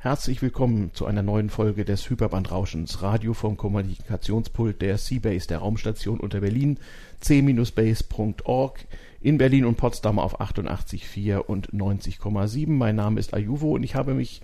[0.00, 6.20] Herzlich willkommen zu einer neuen Folge des Hyperbandrauschens, Radio vom Kommunikationspult der Seabase, der Raumstation
[6.20, 6.78] unter Berlin,
[7.18, 8.78] c-base.org,
[9.20, 12.70] in Berlin und Potsdam auf 88,4 und 90,7.
[12.70, 14.40] Mein Name ist Ayuvo und ich habe mich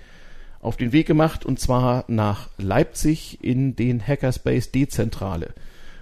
[0.59, 5.55] auf den Weg gemacht und zwar nach Leipzig in den Hackerspace Dezentrale.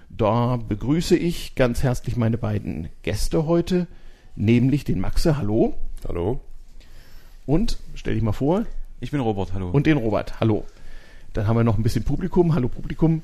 [0.09, 3.85] Da begrüße ich ganz herzlich meine beiden Gäste heute,
[4.35, 5.75] nämlich den Maxe, hallo.
[6.07, 6.39] Hallo.
[7.45, 8.65] Und, stell dich mal vor,
[9.03, 9.69] ich bin Robert, hallo.
[9.69, 10.65] Und den Robert, hallo.
[11.33, 12.55] Dann haben wir noch ein bisschen Publikum.
[12.55, 13.21] Hallo Publikum.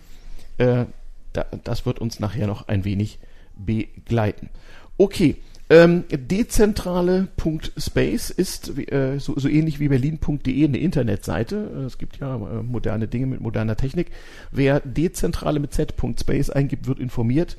[0.58, 0.84] Äh,
[1.32, 3.20] da, das wird uns nachher noch ein wenig
[3.56, 4.50] begleiten.
[4.98, 5.38] Okay.
[5.72, 11.58] Ähm, dezentrale.space ist äh, so, so ähnlich wie berlin.de eine Internetseite.
[11.86, 14.10] Es gibt ja äh, moderne Dinge mit moderner Technik.
[14.52, 17.56] Wer dezentrale mit z.space eingibt, wird informiert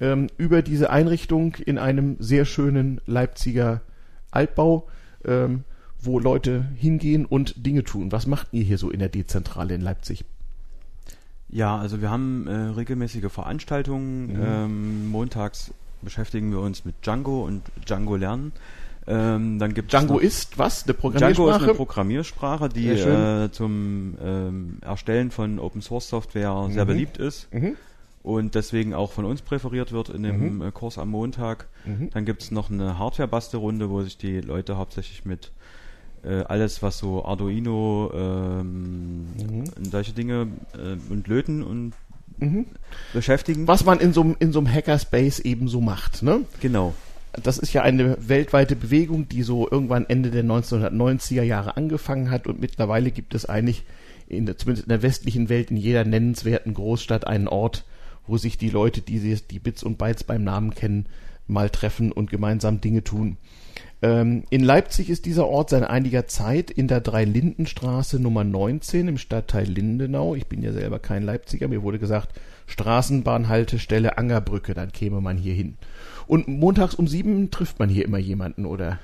[0.00, 3.80] ähm, über diese Einrichtung in einem sehr schönen Leipziger
[4.30, 4.86] Altbau.
[5.24, 5.64] Ähm,
[6.00, 8.12] wo Leute hingehen und Dinge tun.
[8.12, 10.24] Was macht ihr hier so in der Dezentrale in Leipzig?
[11.48, 14.34] Ja, also wir haben äh, regelmäßige Veranstaltungen.
[14.34, 14.44] Mhm.
[14.44, 18.52] Ähm, montags beschäftigen wir uns mit Django und Django lernen.
[19.06, 20.84] Ähm, dann gibt's Django ist was?
[20.84, 21.34] Eine Programmiersprache?
[21.34, 26.72] Django ist eine Programmiersprache, die äh, zum ähm, Erstellen von Open Source Software mhm.
[26.74, 27.52] sehr beliebt ist.
[27.52, 27.76] Mhm.
[28.22, 30.62] Und deswegen auch von uns präferiert wird in dem mhm.
[30.62, 31.68] Äh, Kurs am Montag.
[31.86, 32.10] Mhm.
[32.10, 35.52] Dann gibt's noch eine Hardware-Bastelrunde, wo sich die Leute hauptsächlich mit
[36.28, 39.64] äh, alles, was so Arduino, ähm, mhm.
[39.90, 41.92] solche Dinge äh, und Löten und
[42.38, 42.66] mhm.
[43.12, 43.66] beschäftigen.
[43.66, 46.42] Was man in so, in so einem Hackerspace eben so macht, ne?
[46.60, 46.94] Genau.
[47.42, 52.46] Das ist ja eine weltweite Bewegung, die so irgendwann Ende der 1990er Jahre angefangen hat
[52.46, 53.84] und mittlerweile gibt es eigentlich
[54.26, 57.84] in der, zumindest in der westlichen Welt in jeder nennenswerten Großstadt einen Ort,
[58.26, 61.06] wo sich die Leute, die die Bits und Bytes beim Namen kennen,
[61.48, 63.36] mal treffen und gemeinsam Dinge tun.
[64.00, 69.18] Ähm, in Leipzig ist dieser Ort seit einiger Zeit in der Dreilindenstraße Nummer 19 im
[69.18, 70.36] Stadtteil Lindenau.
[70.36, 71.66] Ich bin ja selber kein Leipziger.
[71.66, 75.76] Mir wurde gesagt, Straßenbahnhaltestelle Angerbrücke, dann käme man hier hin.
[76.26, 79.00] Und montags um sieben trifft man hier immer jemanden, oder?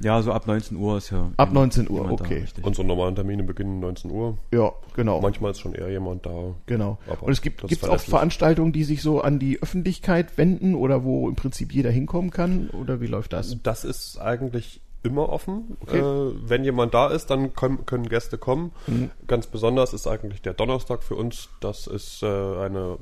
[0.00, 1.30] Ja, so ab 19 Uhr ist ja.
[1.36, 2.44] Ab 19 Uhr, okay.
[2.62, 4.38] Unsere normalen Termine beginnen 19 Uhr.
[4.52, 5.20] Ja, genau.
[5.20, 6.54] Manchmal ist schon eher jemand da.
[6.66, 6.98] Genau.
[7.20, 11.28] Und es gibt gibt's auch Veranstaltungen, die sich so an die Öffentlichkeit wenden oder wo
[11.28, 12.70] im Prinzip jeder hinkommen kann?
[12.70, 13.56] Oder wie läuft das?
[13.62, 15.76] Das ist eigentlich immer offen.
[15.80, 15.98] Okay.
[15.98, 18.72] Äh, wenn jemand da ist, dann können, können Gäste kommen.
[18.86, 19.10] Mhm.
[19.26, 21.48] Ganz besonders ist eigentlich der Donnerstag für uns.
[21.60, 22.98] Das ist äh, eine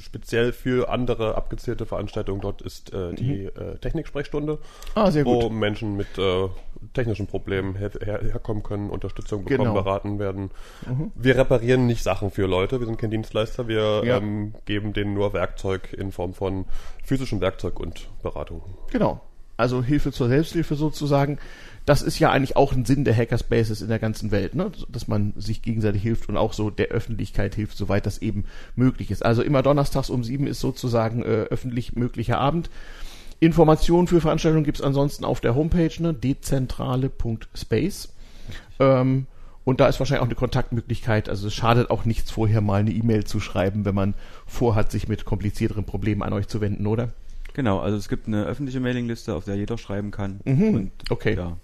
[0.00, 3.74] speziell für andere abgezählte Veranstaltungen dort ist äh, die mhm.
[3.74, 4.58] äh, Techniksprechstunde,
[4.94, 5.52] ah, sehr wo gut.
[5.52, 6.48] Menschen mit äh,
[6.94, 9.82] technischen Problemen her her herkommen können, Unterstützung bekommen, genau.
[9.82, 10.50] beraten werden.
[10.86, 11.12] Mhm.
[11.14, 14.16] Wir reparieren nicht Sachen für Leute, wir sind kein Dienstleister, wir ja.
[14.16, 16.64] ähm, geben denen nur Werkzeug in Form von
[17.04, 18.62] physischem Werkzeug und Beratung.
[18.90, 19.20] Genau.
[19.56, 21.38] Also Hilfe zur Selbsthilfe sozusagen
[21.86, 24.70] das ist ja eigentlich auch ein Sinn der Hackerspaces in der ganzen Welt, ne?
[24.88, 28.44] dass man sich gegenseitig hilft und auch so der Öffentlichkeit hilft, soweit das eben
[28.76, 29.24] möglich ist.
[29.24, 32.70] Also immer donnerstags um sieben ist sozusagen äh, öffentlich möglicher Abend.
[33.40, 36.12] Informationen für Veranstaltungen gibt's ansonsten auf der Homepage, ne?
[36.12, 38.12] dezentrale.space.
[38.78, 39.26] Ähm,
[39.64, 41.28] und da ist wahrscheinlich auch eine Kontaktmöglichkeit.
[41.28, 44.14] Also es schadet auch nichts, vorher mal eine E-Mail zu schreiben, wenn man
[44.46, 47.10] vorhat, sich mit komplizierteren Problemen an euch zu wenden, oder?
[47.54, 50.40] Genau, also es gibt eine öffentliche Mailingliste, auf der jeder schreiben kann.
[50.44, 51.34] Mhm, und, okay.
[51.34, 51.56] Ja,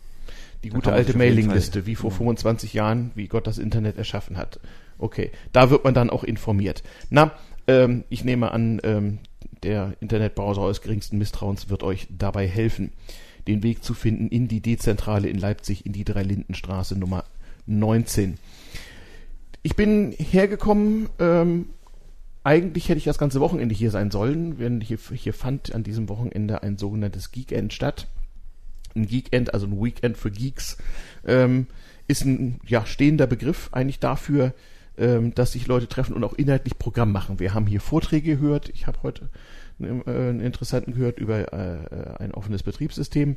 [0.63, 4.61] die gute alte Mailingliste, wie vor 25 Jahren, wie Gott das Internet erschaffen hat.
[4.99, 6.83] Okay, da wird man dann auch informiert.
[7.11, 7.33] Na,
[7.67, 9.19] ähm, ich nehme an, ähm,
[9.63, 12.93] der Internetbrowser eures geringsten Misstrauens wird euch dabei helfen,
[13.47, 17.25] den Weg zu finden in die Dezentrale in Leipzig, in die Dreilindenstraße Nummer
[17.67, 18.39] 19.
[19.63, 21.67] Ich bin hergekommen, ähm,
[22.45, 26.09] eigentlich hätte ich das ganze Wochenende hier sein sollen, wenn hier, hier fand an diesem
[26.09, 28.07] Wochenende ein sogenanntes Geekend statt
[28.97, 30.79] ein Geekend, also ein Weekend für Geeks,
[31.27, 31.67] ähm,
[32.09, 34.55] ist ein ja, stehender Begriff eigentlich dafür,
[34.99, 37.39] ähm, dass sich Leute treffen und auch inhaltlich Programm machen.
[37.39, 38.69] Wir haben hier Vorträge gehört.
[38.71, 39.29] Ich habe heute
[39.79, 43.37] einen, äh, einen interessanten gehört über äh, ein offenes Betriebssystem.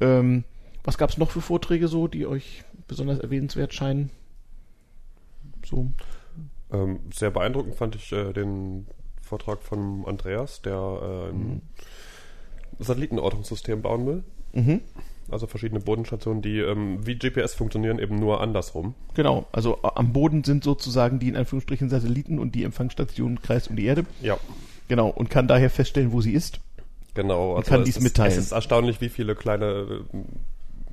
[0.00, 0.44] Ähm,
[0.84, 4.10] was gab es noch für Vorträge so, die euch besonders erwähnenswert scheinen?
[5.64, 5.90] So.
[6.70, 8.86] Ähm, sehr beeindruckend fand ich äh, den
[9.22, 11.60] Vortrag von Andreas, der äh, ein mhm.
[12.78, 14.24] Satellitenortungssystem bauen will.
[14.54, 14.80] Mhm.
[15.30, 18.94] Also verschiedene Bodenstationen, die ähm, wie GPS funktionieren, eben nur andersrum.
[19.14, 23.70] Genau, also äh, am Boden sind sozusagen die in Anführungsstrichen Satelliten und die Empfangsstationen kreist
[23.70, 24.04] um die Erde.
[24.20, 24.36] Ja.
[24.88, 26.60] Genau, und kann daher feststellen, wo sie ist.
[27.14, 28.32] Genau, also und kann dies mitteilen.
[28.32, 30.18] Es ist erstaunlich, wie viele kleine äh,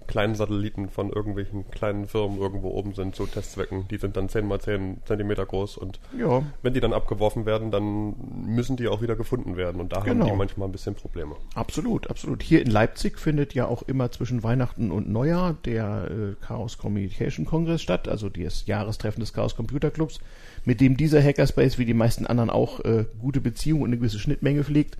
[0.08, 3.88] kleinen Satelliten von irgendwelchen kleinen Firmen irgendwo oben sind, zu Testzwecken.
[3.90, 6.44] Die sind dann 10 mal 10 Zentimeter groß und ja.
[6.62, 8.16] wenn die dann abgeworfen werden, dann
[8.46, 10.26] müssen die auch wieder gefunden werden und da genau.
[10.26, 11.36] haben die manchmal ein bisschen Probleme.
[11.56, 12.44] Absolut, absolut.
[12.44, 17.46] Hier in Leipzig findet ja auch immer zwischen Weihnachten und Neujahr der äh, Chaos Communication
[17.46, 20.20] Congress statt, also das Jahrestreffen des Chaos Computer Clubs,
[20.66, 24.20] mit dem dieser Hackerspace wie die meisten anderen auch äh, gute Beziehungen und eine gewisse
[24.20, 24.98] Schnittmenge pflegt.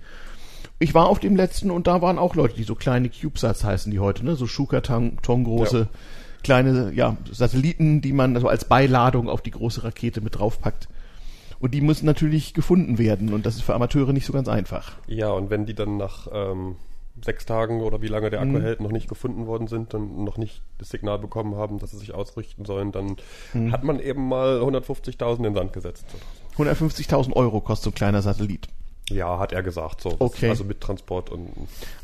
[0.82, 3.92] Ich war auf dem letzten und da waren auch Leute, die so kleine CubeSats heißen
[3.92, 4.34] die heute, ne?
[4.34, 5.86] So Schuka-Ton große ja.
[6.42, 10.88] kleine ja, Satelliten, die man so als Beiladung auf die große Rakete mit draufpackt.
[11.60, 14.94] Und die müssen natürlich gefunden werden und das ist für Amateure nicht so ganz einfach.
[15.06, 16.74] Ja, und wenn die dann nach ähm,
[17.24, 18.62] sechs Tagen oder wie lange der Akku mhm.
[18.62, 21.98] hält, noch nicht gefunden worden sind und noch nicht das Signal bekommen haben, dass sie
[21.98, 23.18] sich ausrichten sollen, dann
[23.52, 23.70] mhm.
[23.70, 26.06] hat man eben mal 150.000 in den Sand gesetzt.
[26.56, 28.66] 150.000 Euro kostet so ein kleiner Satellit.
[29.12, 30.00] Ja, hat er gesagt.
[30.00, 30.16] So.
[30.18, 30.48] Okay.
[30.48, 31.50] Also mit Transport und.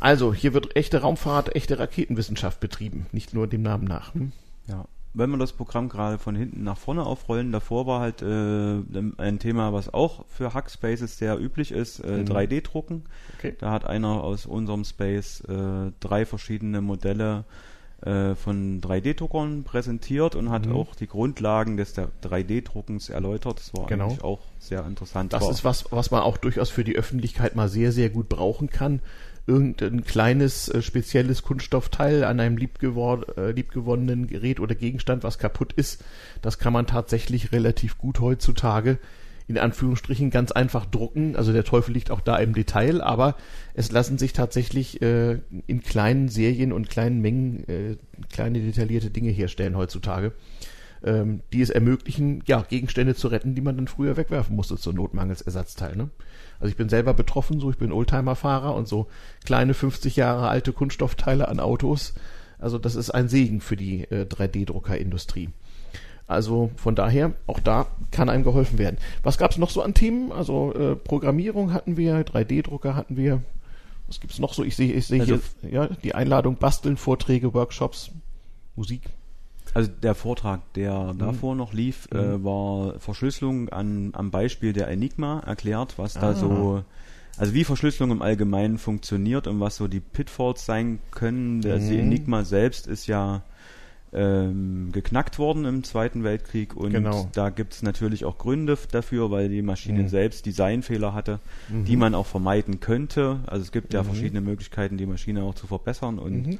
[0.00, 4.14] Also, hier wird echte Raumfahrt, echte Raketenwissenschaft betrieben, nicht nur dem Namen nach.
[4.14, 4.32] Hm?
[4.66, 4.84] Ja.
[5.14, 9.38] Wenn wir das Programm gerade von hinten nach vorne aufrollen, davor war halt äh, ein
[9.38, 12.24] Thema, was auch für Hackspaces sehr üblich ist, äh, mhm.
[12.24, 13.04] 3D-Drucken.
[13.38, 13.56] Okay.
[13.58, 17.67] Da hat einer aus unserem Space äh, drei verschiedene Modelle äh,
[18.00, 20.76] von 3D-Druckern präsentiert und hat mhm.
[20.76, 23.58] auch die Grundlagen des 3D-Druckens erläutert.
[23.58, 24.06] Das war genau.
[24.06, 25.32] eigentlich auch sehr interessant.
[25.32, 25.50] Das war.
[25.50, 29.00] ist was, was man auch durchaus für die Öffentlichkeit mal sehr, sehr gut brauchen kann.
[29.48, 36.04] Irgendein kleines, äh, spezielles Kunststoffteil an einem äh, liebgewonnenen Gerät oder Gegenstand, was kaputt ist,
[36.42, 38.98] das kann man tatsächlich relativ gut heutzutage
[39.48, 41.34] in Anführungsstrichen ganz einfach drucken.
[41.34, 43.34] Also der Teufel liegt auch da im Detail, aber
[43.74, 47.96] es lassen sich tatsächlich äh, in kleinen Serien und kleinen Mengen äh,
[48.30, 50.32] kleine detaillierte Dinge herstellen heutzutage,
[51.02, 54.92] ähm, die es ermöglichen, ja, Gegenstände zu retten, die man dann früher wegwerfen musste zur
[54.92, 55.96] Notmangels Ersatzteil.
[55.96, 56.10] Ne?
[56.60, 59.08] Also ich bin selber betroffen, so ich bin Oldtimer-Fahrer und so
[59.46, 62.12] kleine 50 Jahre alte Kunststoffteile an Autos.
[62.58, 65.48] Also das ist ein Segen für die äh, 3D-Druckerindustrie.
[66.28, 68.98] Also von daher, auch da kann einem geholfen werden.
[69.22, 70.30] Was gab es noch so an Themen?
[70.30, 73.42] Also äh, Programmierung hatten wir, 3D-Drucker hatten wir.
[74.06, 74.62] Was gibt's noch so?
[74.62, 78.10] Ich sehe ich sehe also, hier ja, die Einladung, Basteln, Vorträge, Workshops,
[78.76, 79.08] Musik.
[79.72, 81.18] Also der Vortrag, der mhm.
[81.18, 82.18] davor noch lief, mhm.
[82.18, 86.20] äh, war Verschlüsselung an, am Beispiel der Enigma erklärt, was ah.
[86.20, 86.84] da so,
[87.38, 91.62] also wie Verschlüsselung im Allgemeinen funktioniert und was so die Pitfalls sein können.
[91.62, 91.88] Der, mhm.
[91.88, 93.42] Die Enigma selbst ist ja
[94.12, 97.28] ähm, geknackt worden im Zweiten Weltkrieg und genau.
[97.32, 100.08] da gibt es natürlich auch Gründe dafür, weil die Maschine mhm.
[100.08, 101.84] selbst Designfehler hatte, mhm.
[101.84, 103.40] die man auch vermeiden könnte.
[103.46, 104.06] Also es gibt ja mhm.
[104.06, 106.58] verschiedene Möglichkeiten, die Maschine auch zu verbessern und mhm.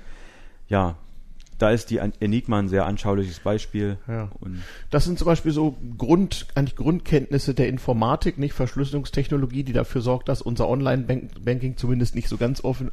[0.68, 0.96] ja,
[1.58, 3.98] da ist die Enigma ein sehr anschauliches Beispiel.
[4.06, 4.30] Ja.
[4.90, 10.28] Das sind zum Beispiel so Grund, eigentlich Grundkenntnisse der Informatik, nicht Verschlüsselungstechnologie, die dafür sorgt,
[10.28, 12.92] dass unser Online-Banking zumindest nicht so ganz offen,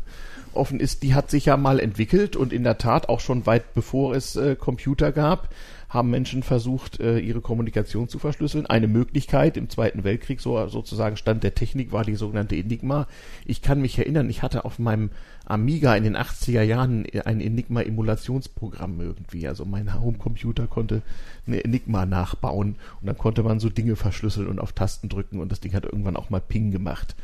[0.54, 1.04] offen ist.
[1.04, 4.36] Die hat sich ja mal entwickelt und in der Tat auch schon weit bevor es
[4.36, 5.50] äh, Computer gab,
[5.90, 8.66] haben Menschen versucht, äh, ihre Kommunikation zu verschlüsseln.
[8.66, 13.08] Eine Möglichkeit im Zweiten Weltkrieg, so, sozusagen Stand der Technik, war die sogenannte Enigma.
[13.46, 15.12] Ich kann mich erinnern, ich hatte auf meinem
[15.46, 19.48] Amiga in den 80er Jahren ein Enigma-Emulationsprogramm irgendwie.
[19.48, 21.02] Also mein Homecomputer konnte
[21.46, 25.52] eine Enigma nachbauen und dann konnte man so Dinge verschlüsseln und auf Tasten drücken und
[25.52, 27.16] das Ding hat irgendwann auch mal Ping gemacht.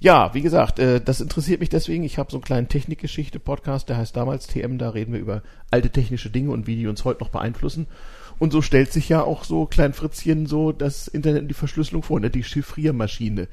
[0.00, 2.04] Ja, wie gesagt, äh, das interessiert mich deswegen.
[2.04, 5.90] Ich habe so einen kleinen Technikgeschichte-Podcast, der heißt damals TM, da reden wir über alte
[5.90, 7.86] technische Dinge und wie die uns heute noch beeinflussen.
[8.38, 12.02] Und so stellt sich ja auch so Klein Fritzchen so das Internet und die Verschlüsselung
[12.02, 12.30] vor, ne?
[12.30, 13.48] die Chiffriermaschine,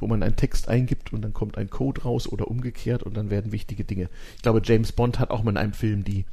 [0.00, 3.30] wo man einen Text eingibt und dann kommt ein Code raus oder umgekehrt und dann
[3.30, 4.08] werden wichtige Dinge.
[4.36, 6.24] Ich glaube, James Bond hat auch mal in einem Film die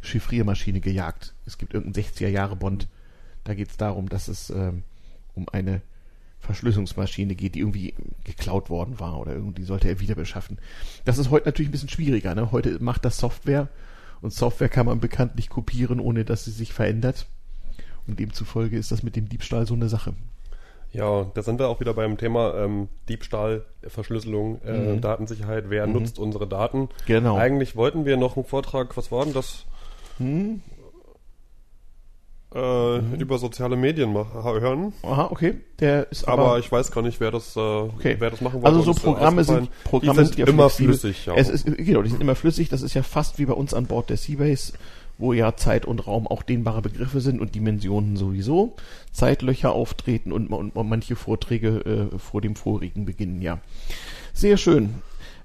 [0.00, 1.34] Chiffriermaschine gejagt.
[1.46, 2.88] Es gibt irgendeinen 60er Jahre Bond.
[3.44, 4.82] Da geht es darum, dass es ähm,
[5.34, 5.80] um eine
[6.44, 10.58] Verschlüsselungsmaschine geht, die irgendwie geklaut worden war oder irgendwie sollte er wieder beschaffen.
[11.04, 12.34] Das ist heute natürlich ein bisschen schwieriger.
[12.34, 12.52] Ne?
[12.52, 13.68] Heute macht das Software
[14.20, 17.26] und Software kann man bekanntlich kopieren, ohne dass sie sich verändert.
[18.06, 20.14] Und demzufolge ist das mit dem Diebstahl so eine Sache.
[20.92, 25.00] Ja, da sind wir auch wieder beim Thema ähm, Diebstahl, Verschlüsselung, äh, mhm.
[25.00, 25.64] Datensicherheit.
[25.68, 25.94] Wer mhm.
[25.94, 26.88] nutzt unsere Daten?
[27.06, 27.36] Genau.
[27.36, 29.64] Eigentlich wollten wir noch einen Vortrag, was war denn das?
[30.18, 30.60] Mhm
[32.54, 33.14] äh, mhm.
[33.16, 34.92] über soziale Medien hören.
[35.02, 35.56] Aha, okay.
[35.80, 38.16] Der ist aber, aber ich weiß gar nicht, wer das, äh, okay.
[38.18, 38.76] wer das machen wollte.
[38.76, 41.26] Also so Programme sind Programme die sind, sind immer flüssig.
[41.26, 41.34] Ja.
[41.34, 42.68] Es ist, genau, die sind immer flüssig.
[42.68, 44.74] Das ist ja fast wie bei uns an Bord der Seabase,
[45.18, 48.76] wo ja Zeit und Raum auch dehnbare Begriffe sind und Dimensionen sowieso.
[49.10, 53.42] Zeitlöcher auftreten und, und, und manche Vorträge äh, vor dem vorigen beginnen.
[53.42, 53.58] Ja,
[54.32, 54.94] sehr schön.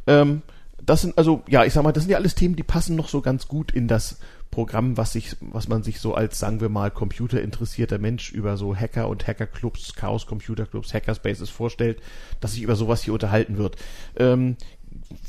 [0.06, 0.44] Ähm,
[0.86, 3.10] das sind also, ja, ich sag mal, das sind ja alles Themen, die passen noch
[3.10, 4.20] so ganz gut in das
[4.52, 8.76] Programm, was sich, was man sich so als, sagen wir mal, computerinteressierter Mensch über so
[8.76, 12.02] Hacker und Hackerclubs, Chaos Computer Clubs, Hackerspaces vorstellt,
[12.40, 13.76] dass sich über sowas hier unterhalten wird.
[14.18, 14.58] Ähm,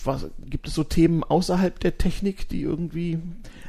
[0.04, 3.18] was, gibt es so Themen außerhalb der Technik, die irgendwie.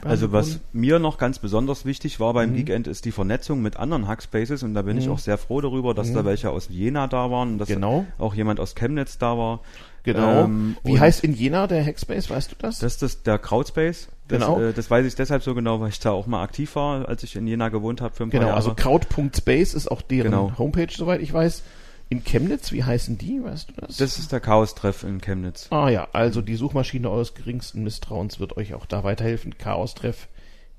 [0.04, 2.56] Also was mir noch ganz besonders wichtig war beim mhm.
[2.56, 5.02] Weekend ist die Vernetzung mit anderen Hackspaces und da bin mhm.
[5.02, 6.16] ich auch sehr froh darüber, dass mhm.
[6.16, 8.06] da welche aus Jena da waren und dass genau.
[8.18, 9.60] auch jemand aus Chemnitz da war.
[10.04, 10.46] Genau.
[10.46, 12.80] Ähm, Wie heißt in Jena der Hackspace, weißt du das?
[12.80, 14.08] Das ist das, der Crowdspace.
[14.28, 14.60] Das, genau.
[14.60, 17.22] Äh, das weiß ich deshalb so genau, weil ich da auch mal aktiv war, als
[17.24, 18.76] ich in Jena gewohnt habe für ein paar genau, also Jahre.
[18.82, 20.54] Genau, also Crowd.space ist auch deren genau.
[20.58, 21.62] Homepage, soweit ich weiß.
[22.12, 23.96] In Chemnitz, wie heißen die, weißt du das?
[23.96, 25.68] Das ist der Chaos-Treff in Chemnitz.
[25.70, 29.58] Ah ja, also die Suchmaschine eures geringsten Misstrauens wird euch auch da weiterhelfen.
[29.58, 30.28] Chaos-Treff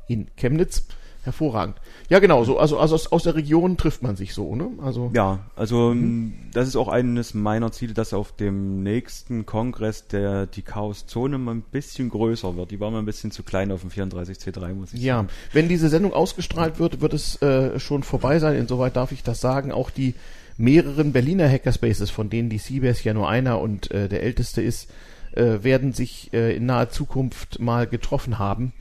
[0.08, 0.84] in Chemnitz.
[1.22, 1.76] Hervorragend.
[2.10, 4.68] Ja, genau, so, also, also aus, aus der Region trifft man sich so, ne?
[4.82, 5.10] Also.
[5.14, 6.34] Ja, also mhm.
[6.52, 11.54] das ist auch eines meiner Ziele, dass auf dem nächsten Kongress der die Chaos-Zone mal
[11.54, 12.72] ein bisschen größer wird.
[12.72, 15.16] Die war mal ein bisschen zu klein auf dem 34C3, muss ich ja.
[15.16, 15.28] sagen.
[15.28, 18.56] Ja, wenn diese Sendung ausgestrahlt wird, wird es äh, schon vorbei sein.
[18.56, 19.72] Insoweit darf ich das sagen.
[19.72, 20.14] Auch die
[20.56, 24.90] mehreren Berliner Hackerspaces, von denen die Seabass ja nur einer und äh, der älteste ist,
[25.32, 28.72] äh, werden sich äh, in naher Zukunft mal getroffen haben,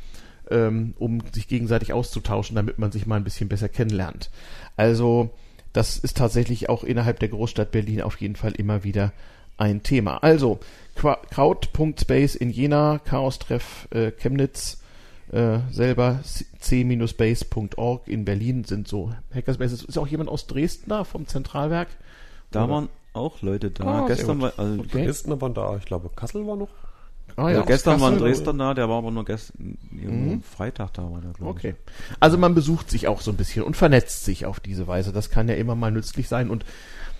[0.49, 4.29] ähm, um sich gegenseitig auszutauschen, damit man sich mal ein bisschen besser kennenlernt.
[4.75, 5.31] Also
[5.73, 9.13] das ist tatsächlich auch innerhalb der Großstadt Berlin auf jeden Fall immer wieder
[9.57, 10.17] ein Thema.
[10.23, 10.59] Also
[10.95, 14.80] Kraut.space in Jena, Chaos-Treff äh, Chemnitz,
[15.31, 16.19] äh, selber
[16.59, 19.83] c-base.org in Berlin sind so Hackerspaces.
[19.83, 21.87] Ist auch jemand aus Dresden da vom Zentralwerk?
[22.51, 22.73] Da Oder?
[22.73, 23.83] waren auch Leute da.
[23.85, 25.05] Ah, Gestern war also okay.
[25.05, 25.77] Dresden waren da.
[25.77, 26.69] Ich glaube, Kassel war noch.
[27.37, 30.43] Ah, ja, ja gestern Kassel, war ein Dresden da, der war aber nur gestern mhm.
[30.43, 31.75] Freitag da war der, glaube okay.
[31.77, 31.93] ich.
[32.19, 35.13] Also man besucht sich auch so ein bisschen und vernetzt sich auf diese Weise.
[35.13, 36.65] Das kann ja immer mal nützlich sein und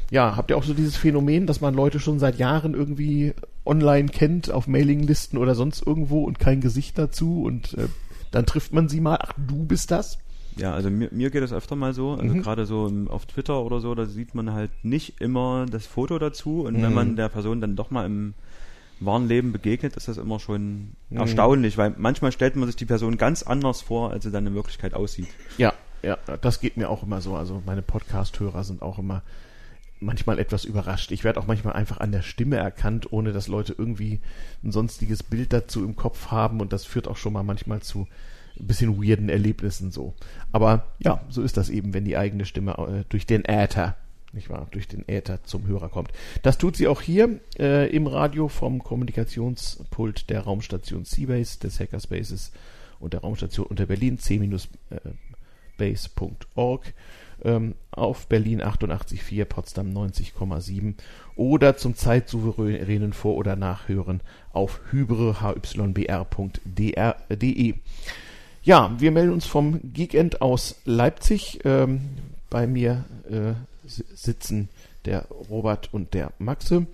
[0.09, 3.33] ja, habt ihr auch so dieses Phänomen, dass man Leute schon seit Jahren irgendwie
[3.65, 7.87] online kennt, auf Mailinglisten oder sonst irgendwo und kein Gesicht dazu und äh,
[8.31, 10.17] dann trifft man sie mal, ach, du bist das?
[10.57, 12.41] Ja, also mir, mir geht es öfter mal so, also mhm.
[12.41, 16.63] gerade so auf Twitter oder so, da sieht man halt nicht immer das Foto dazu
[16.63, 16.83] und mhm.
[16.83, 18.33] wenn man der Person dann doch mal im
[18.99, 21.17] wahren Leben begegnet, ist das immer schon mhm.
[21.17, 24.53] erstaunlich, weil manchmal stellt man sich die Person ganz anders vor, als sie dann in
[24.53, 25.27] Wirklichkeit aussieht.
[25.57, 27.35] Ja, ja, das geht mir auch immer so.
[27.35, 29.23] Also meine Podcast-Hörer sind auch immer
[30.01, 31.11] manchmal etwas überrascht.
[31.11, 34.19] Ich werde auch manchmal einfach an der Stimme erkannt, ohne dass Leute irgendwie
[34.63, 38.07] ein sonstiges Bild dazu im Kopf haben und das führt auch schon mal manchmal zu
[38.59, 40.13] ein bisschen weirden Erlebnissen so.
[40.51, 43.95] Aber ja, so ist das eben, wenn die eigene Stimme äh, durch den Äther,
[44.33, 46.11] nicht wahr, durch den Äther zum Hörer kommt.
[46.41, 52.51] Das tut sie auch hier äh, im Radio vom Kommunikationspult der Raumstation Seabase des Hackerspaces
[52.99, 54.53] und der Raumstation unter Berlin c-base.org
[57.91, 60.95] auf Berlin 88,4, Potsdam 90,7
[61.35, 64.21] oder zum zeitsouveränen Vor- oder Nachhören
[64.53, 65.35] auf hybre.hybr.de.
[68.63, 71.59] Ja, wir melden uns vom Geekend aus Leipzig.
[71.65, 72.09] Ähm,
[72.49, 73.53] bei mir äh,
[73.85, 74.69] sitzen
[75.05, 76.85] der Robert und der Maxe.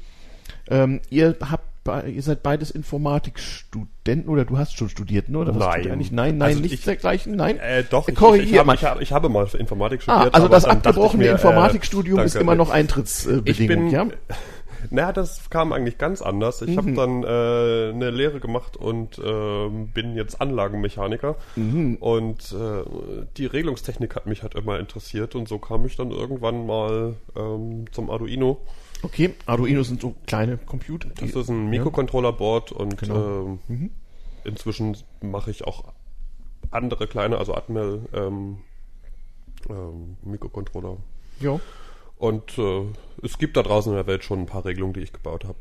[0.70, 5.39] Ähm, ihr habt ihr seid beides Informatikstudenten oder du hast schon studiert, ne?
[5.39, 5.91] Oder was nein.
[5.91, 6.12] Eigentlich?
[6.12, 7.58] Nein, nein, also nicht dergleichen, nein.
[7.58, 10.34] Äh, doch, äh, ich, ich, hab, ich, hab, ich habe mal Informatik ah, studiert.
[10.34, 14.08] Ah, also das abgebrochene mir, äh, Informatikstudium äh, ist immer noch Eintrittsbedingung, ja?
[14.89, 16.62] Naja, das kam eigentlich ganz anders.
[16.62, 16.77] Ich mhm.
[16.77, 21.36] habe dann äh, eine Lehre gemacht und äh, bin jetzt Anlagenmechaniker.
[21.56, 21.98] Mhm.
[22.00, 22.84] Und äh,
[23.38, 27.86] die Regelungstechnik hat mich halt immer interessiert und so kam ich dann irgendwann mal ähm,
[27.91, 28.60] zum Arduino.
[29.04, 31.10] Okay, Arduino sind so kleine Computer.
[31.20, 33.46] Das ist ein Mikrocontroller-Board und genau.
[33.46, 33.92] ähm, mhm.
[34.44, 35.94] inzwischen mache ich auch
[36.72, 38.58] andere kleine, also Atmel ähm,
[39.70, 40.98] ähm, Mikrocontroller.
[41.39, 41.60] Ja.
[42.18, 42.86] Und äh,
[43.22, 45.60] es gibt da draußen in der Welt schon ein paar Regelungen, die ich gebaut habe.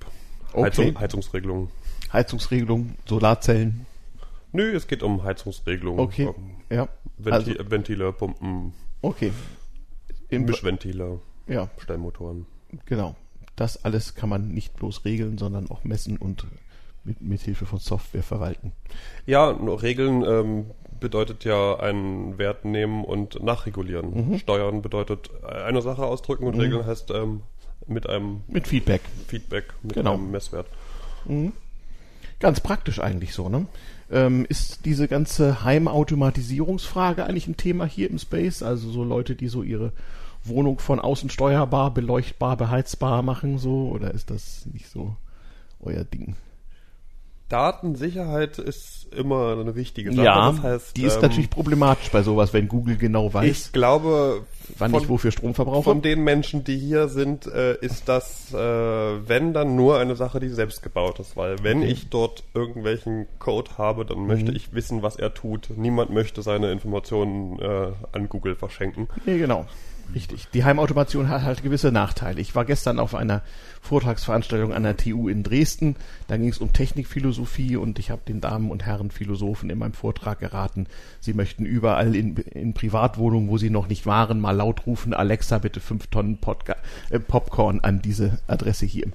[0.52, 0.64] Okay.
[0.64, 1.69] Heizung, Heizungsregelungen.
[2.12, 3.85] Heizungsregelungen, Solarzellen.
[4.52, 6.00] Nö, es geht um Heizungsregelungen.
[6.00, 6.26] Okay.
[6.26, 6.88] Um ja.
[7.19, 8.73] Venti also, Ventile, Pumpen.
[9.02, 9.33] Okay.
[10.31, 11.21] Im Mischventile.
[11.47, 11.69] Ja.
[11.78, 12.47] Stellmotoren.
[12.87, 13.14] Genau
[13.57, 16.47] das alles kann man nicht bloß regeln, sondern auch messen und
[17.05, 18.73] mit, mit Hilfe von Software verwalten.
[19.27, 20.67] Ja, Regeln ähm,
[21.01, 24.31] bedeutet ja einen Wert nehmen und nachregulieren.
[24.31, 24.39] Mhm.
[24.39, 26.61] Steuern bedeutet eine Sache ausdrücken und mhm.
[26.61, 27.43] Regeln heißt ähm,
[27.87, 29.03] mit einem mit Feedback.
[29.29, 30.15] Feedback mit genau.
[30.15, 30.67] einem Messwert.
[31.25, 31.53] Mhm.
[32.39, 33.67] Ganz praktisch eigentlich so, ne?
[34.11, 38.63] Ähm, ist diese ganze Heimautomatisierungsfrage eigentlich ein Thema hier im Space?
[38.63, 39.93] Also so Leute, die so ihre
[40.49, 43.88] Wohnung von außen steuerbar, beleuchtbar, beheizbar machen, so?
[43.88, 45.17] Oder ist das nicht so
[45.81, 46.37] euer Ding?
[47.49, 50.25] Datensicherheit ist immer eine wichtige Sache.
[50.25, 53.67] Ja, das heißt, die ist ähm, natürlich problematisch bei sowas, wenn Google genau weiß.
[53.67, 54.43] Ich glaube,
[54.79, 55.85] wann von, ich wofür Strom verbrauche.
[55.85, 60.41] Von den Menschen, die hier sind, äh, ist das, äh, wenn dann nur eine Sache,
[60.41, 61.37] die selbst gebaut ist.
[61.37, 61.93] Weil wenn okay.
[61.93, 64.26] ich dort irgendwelchen Code habe, dann mhm.
[64.26, 65.71] möchte ich wissen, was er tut.
[65.76, 69.07] Niemand möchte seine Informationen äh, an Google verschenken.
[69.25, 69.67] Nee, genau.
[70.15, 70.49] Richtig.
[70.55, 72.41] Die Heimautomation hat halt gewisse Nachteile.
[72.41, 73.43] Ich war gestern auf einer
[73.81, 75.97] Vortragsveranstaltung an der TU in Dresden.
[76.27, 79.93] Da ging es um Technikphilosophie und ich habe den Damen und Herren Philosophen in meinem
[79.93, 80.87] Vortrag geraten,
[81.21, 85.59] sie möchten überall in, in Privatwohnungen, wo sie noch nicht waren, mal laut rufen, Alexa,
[85.59, 86.77] bitte fünf Tonnen Podca
[87.11, 89.07] äh, Popcorn an diese Adresse hier.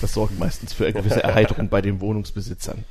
[0.00, 2.84] Das sorgt meistens für eine gewisse Erheiterung bei den Wohnungsbesitzern.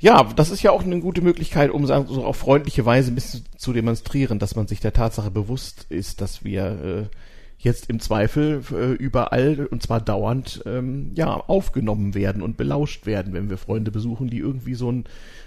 [0.00, 3.44] Ja, das ist ja auch eine gute Möglichkeit, um so auf freundliche Weise ein bisschen
[3.58, 7.16] zu demonstrieren, dass man sich der Tatsache bewusst ist, dass wir äh,
[7.58, 13.34] jetzt im Zweifel äh, überall und zwar dauernd ähm, ja aufgenommen werden und belauscht werden,
[13.34, 15.04] wenn wir Freunde besuchen, die irgendwie so ein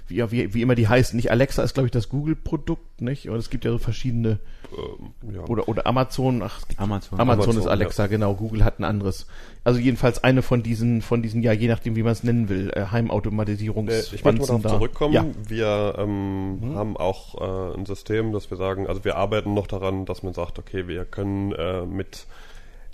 [0.08, 1.16] wie, ja, wie, wie immer die heißen.
[1.16, 3.30] Nicht Alexa ist, glaube ich, das Google-Produkt, nicht?
[3.30, 4.40] Und es gibt ja so verschiedene
[4.72, 5.42] ähm, ja.
[5.42, 7.20] oder, oder Amazon, ach, Amazon.
[7.20, 8.08] Amazon, Amazon ist Alexa, ja.
[8.08, 8.36] genau.
[8.36, 9.28] Google hat ein anderes.
[9.64, 12.72] Also jedenfalls eine von diesen, von diesen, ja, je nachdem, wie man es nennen will,
[12.76, 13.92] äh, Heimautomatisierungs.
[13.92, 15.14] Äh, ich möchte mal darauf zurückkommen.
[15.14, 15.26] Ja.
[15.48, 16.76] Wir ähm, mhm.
[16.76, 20.34] haben auch äh, ein System, dass wir sagen, also wir arbeiten noch daran, dass man
[20.34, 22.26] sagt, okay, wir können äh, mit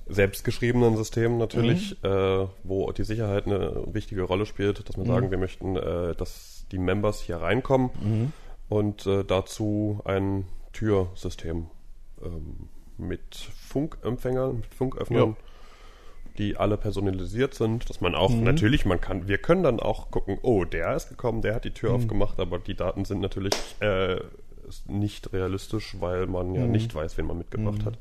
[0.10, 2.10] selbstgeschriebenen Systemen natürlich, mhm.
[2.10, 5.08] äh, wo die Sicherheit eine wichtige Rolle spielt, dass wir mhm.
[5.08, 8.34] sagen, wir möchten, äh, dass die Members hier reinkommen mhm.
[8.70, 11.68] und äh, dazu ein Türsystem
[12.24, 15.36] ähm, mit Funkempfängern, mit Funköffnern, ja.
[16.38, 18.44] die alle personalisiert sind, dass man auch mhm.
[18.44, 21.72] natürlich, man kann, wir können dann auch gucken, oh, der ist gekommen, der hat die
[21.74, 21.96] Tür mhm.
[21.96, 24.18] aufgemacht, aber die Daten sind natürlich äh,
[24.88, 26.72] nicht realistisch, weil man ja mhm.
[26.72, 27.86] nicht weiß, wen man mitgebracht mhm.
[27.86, 27.98] hat.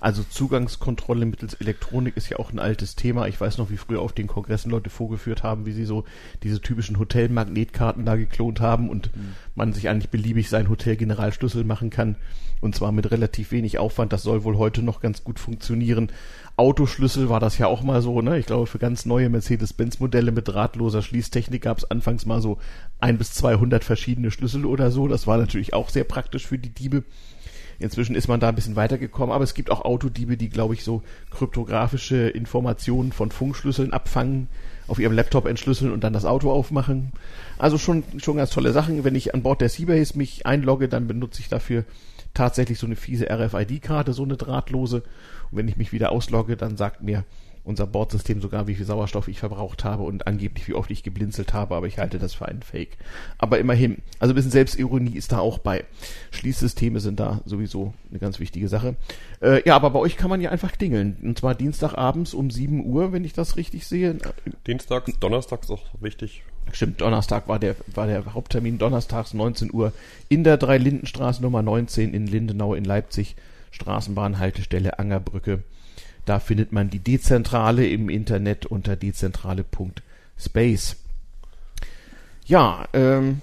[0.00, 3.28] Also Zugangskontrolle mittels Elektronik ist ja auch ein altes Thema.
[3.28, 6.04] Ich weiß noch, wie früher auf den Kongressen Leute vorgeführt haben, wie sie so
[6.42, 9.34] diese typischen Hotelmagnetkarten da geklont haben und mhm.
[9.54, 12.16] man sich eigentlich beliebig seinen Hotel-Generalschlüssel machen kann.
[12.62, 14.12] Und zwar mit relativ wenig Aufwand.
[14.12, 16.10] Das soll wohl heute noch ganz gut funktionieren.
[16.56, 18.38] Autoschlüssel war das ja auch mal so, ne?
[18.38, 22.58] Ich glaube, für ganz neue Mercedes-Benz-Modelle mit drahtloser Schließtechnik gab es anfangs mal so
[22.98, 25.08] ein bis 200 verschiedene Schlüssel oder so.
[25.08, 27.04] Das war natürlich auch sehr praktisch für die Diebe.
[27.80, 30.84] Inzwischen ist man da ein bisschen weitergekommen, aber es gibt auch Autodiebe, die, glaube ich,
[30.84, 34.48] so kryptografische Informationen von Funkschlüsseln abfangen,
[34.86, 37.12] auf ihrem Laptop entschlüsseln und dann das Auto aufmachen.
[37.58, 39.02] Also schon, schon ganz tolle Sachen.
[39.02, 41.84] Wenn ich an Bord der Seabase mich einlogge, dann benutze ich dafür
[42.34, 45.02] tatsächlich so eine fiese RFID-Karte, so eine drahtlose.
[45.50, 47.24] Und wenn ich mich wieder auslogge, dann sagt mir
[47.64, 51.52] unser Bordsystem sogar, wie viel Sauerstoff ich verbraucht habe und angeblich, wie oft ich geblinzelt
[51.52, 52.96] habe, aber ich halte das für einen Fake.
[53.38, 55.84] Aber immerhin, also ein bisschen Selbstironie ist da auch bei.
[56.30, 58.96] Schließsysteme sind da sowieso eine ganz wichtige Sache.
[59.40, 61.16] Äh, ja, aber bei euch kann man ja einfach klingeln.
[61.22, 64.16] Und zwar Dienstagabends um 7 Uhr, wenn ich das richtig sehe.
[64.66, 66.42] Dienstags, Donnerstags auch wichtig.
[66.72, 69.92] Stimmt, Donnerstag war der, war der Haupttermin, donnerstags 19 Uhr
[70.28, 73.34] in der Drei-Lindenstraße Nummer 19 in Lindenau in Leipzig,
[73.72, 75.62] Straßenbahnhaltestelle Angerbrücke.
[76.24, 80.96] Da findet man die Dezentrale im Internet unter dezentrale.space.
[82.46, 83.42] Ja, ähm,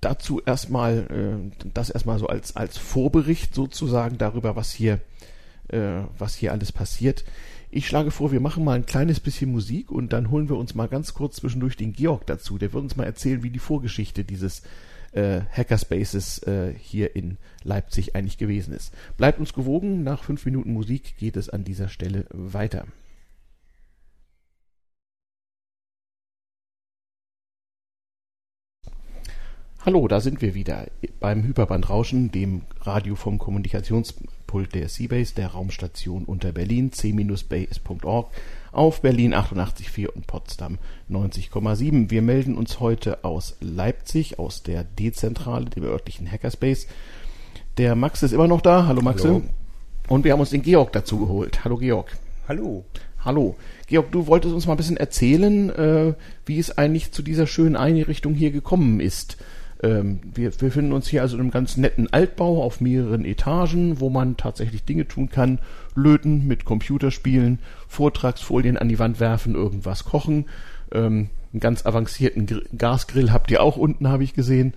[0.00, 5.00] dazu erstmal, äh, das erstmal so als, als Vorbericht sozusagen darüber, was hier,
[5.68, 7.24] äh, was hier alles passiert.
[7.70, 10.74] Ich schlage vor, wir machen mal ein kleines bisschen Musik und dann holen wir uns
[10.74, 12.58] mal ganz kurz zwischendurch den Georg dazu.
[12.58, 14.62] Der wird uns mal erzählen, wie die Vorgeschichte dieses
[15.16, 18.92] äh, Hackerspaces äh, hier in Leipzig eigentlich gewesen ist.
[19.16, 22.86] Bleibt uns gewogen, nach fünf Minuten Musik geht es an dieser Stelle weiter.
[29.86, 30.88] Hallo, da sind wir wieder
[31.20, 38.32] beim Hyperbandrauschen, dem Radio vom Kommunikationspult der Seabase, der Raumstation unter Berlin, c-base.org
[38.72, 40.78] auf Berlin 88,4 und Potsdam
[41.10, 42.10] 90,7.
[42.10, 46.86] Wir melden uns heute aus Leipzig, aus der Dezentrale, dem örtlichen Hackerspace.
[47.78, 48.86] Der Max ist immer noch da.
[48.86, 49.24] Hallo Max.
[49.24, 49.42] Hallo.
[50.08, 51.64] Und wir haben uns den Georg dazu geholt.
[51.64, 52.16] Hallo Georg.
[52.48, 52.84] Hallo.
[53.24, 53.56] Hallo.
[53.88, 57.76] Georg, du wolltest uns mal ein bisschen erzählen, äh, wie es eigentlich zu dieser schönen
[57.76, 59.36] Einrichtung hier gekommen ist.
[59.82, 64.00] Ähm, wir, wir befinden uns hier also in einem ganz netten Altbau auf mehreren Etagen,
[64.00, 65.58] wo man tatsächlich Dinge tun kann.
[65.96, 70.46] Löten, mit Computerspielen, Vortragsfolien an die Wand werfen, irgendwas kochen.
[70.92, 74.74] Ähm, einen ganz avancierten Gr Gasgrill habt ihr auch unten, habe ich gesehen.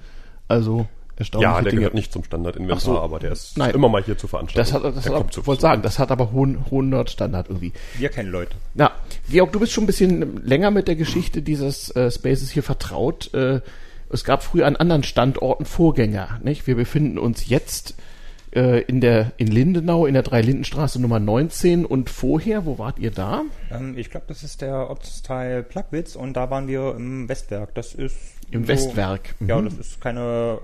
[0.48, 1.80] Also erstaunliche Ja, der Dinge.
[1.82, 4.72] gehört nicht zum Standardinventar, so, aber der ist nein, immer mal hier zu veranstalten.
[4.72, 7.74] Das hat, das der hat, wollte sagen, das hat aber hohen, hohen Nerdstandard irgendwie.
[7.98, 8.56] Wir kennen Leute.
[8.76, 8.92] Ja,
[9.30, 13.34] Georg, du bist schon ein bisschen länger mit der Geschichte dieses äh, Spaces hier vertraut.
[13.34, 13.62] Äh,
[14.10, 16.40] es gab früher an anderen Standorten Vorgänger.
[16.44, 16.66] Nicht?
[16.66, 17.96] Wir befinden uns jetzt
[18.54, 23.12] äh, in der in Lindenau in der Dreilindenstraße Nummer 19 und vorher, wo wart ihr
[23.12, 23.44] da?
[23.72, 27.76] Ähm, ich glaube, das ist der Ortsteil Plagwitz und da waren wir im Westwerk.
[27.76, 28.18] Das ist
[28.52, 29.36] im so, Westwerk.
[29.40, 29.50] Mhm.
[29.50, 30.60] Ja, das ist keine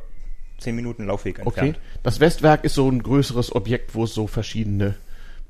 [0.57, 1.77] zehn Minuten Laufweg entfernt.
[1.77, 1.99] Okay.
[2.03, 4.95] Das Westwerk ist so ein größeres Objekt, wo es so verschiedene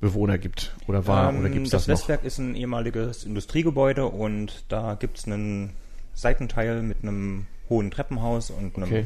[0.01, 4.05] Bewohner gibt oder war ähm, oder gibt es das, das Westwerk ist ein ehemaliges Industriegebäude
[4.05, 5.71] und da gibt es einen
[6.13, 9.05] Seitenteil mit einem hohen Treppenhaus und einem okay.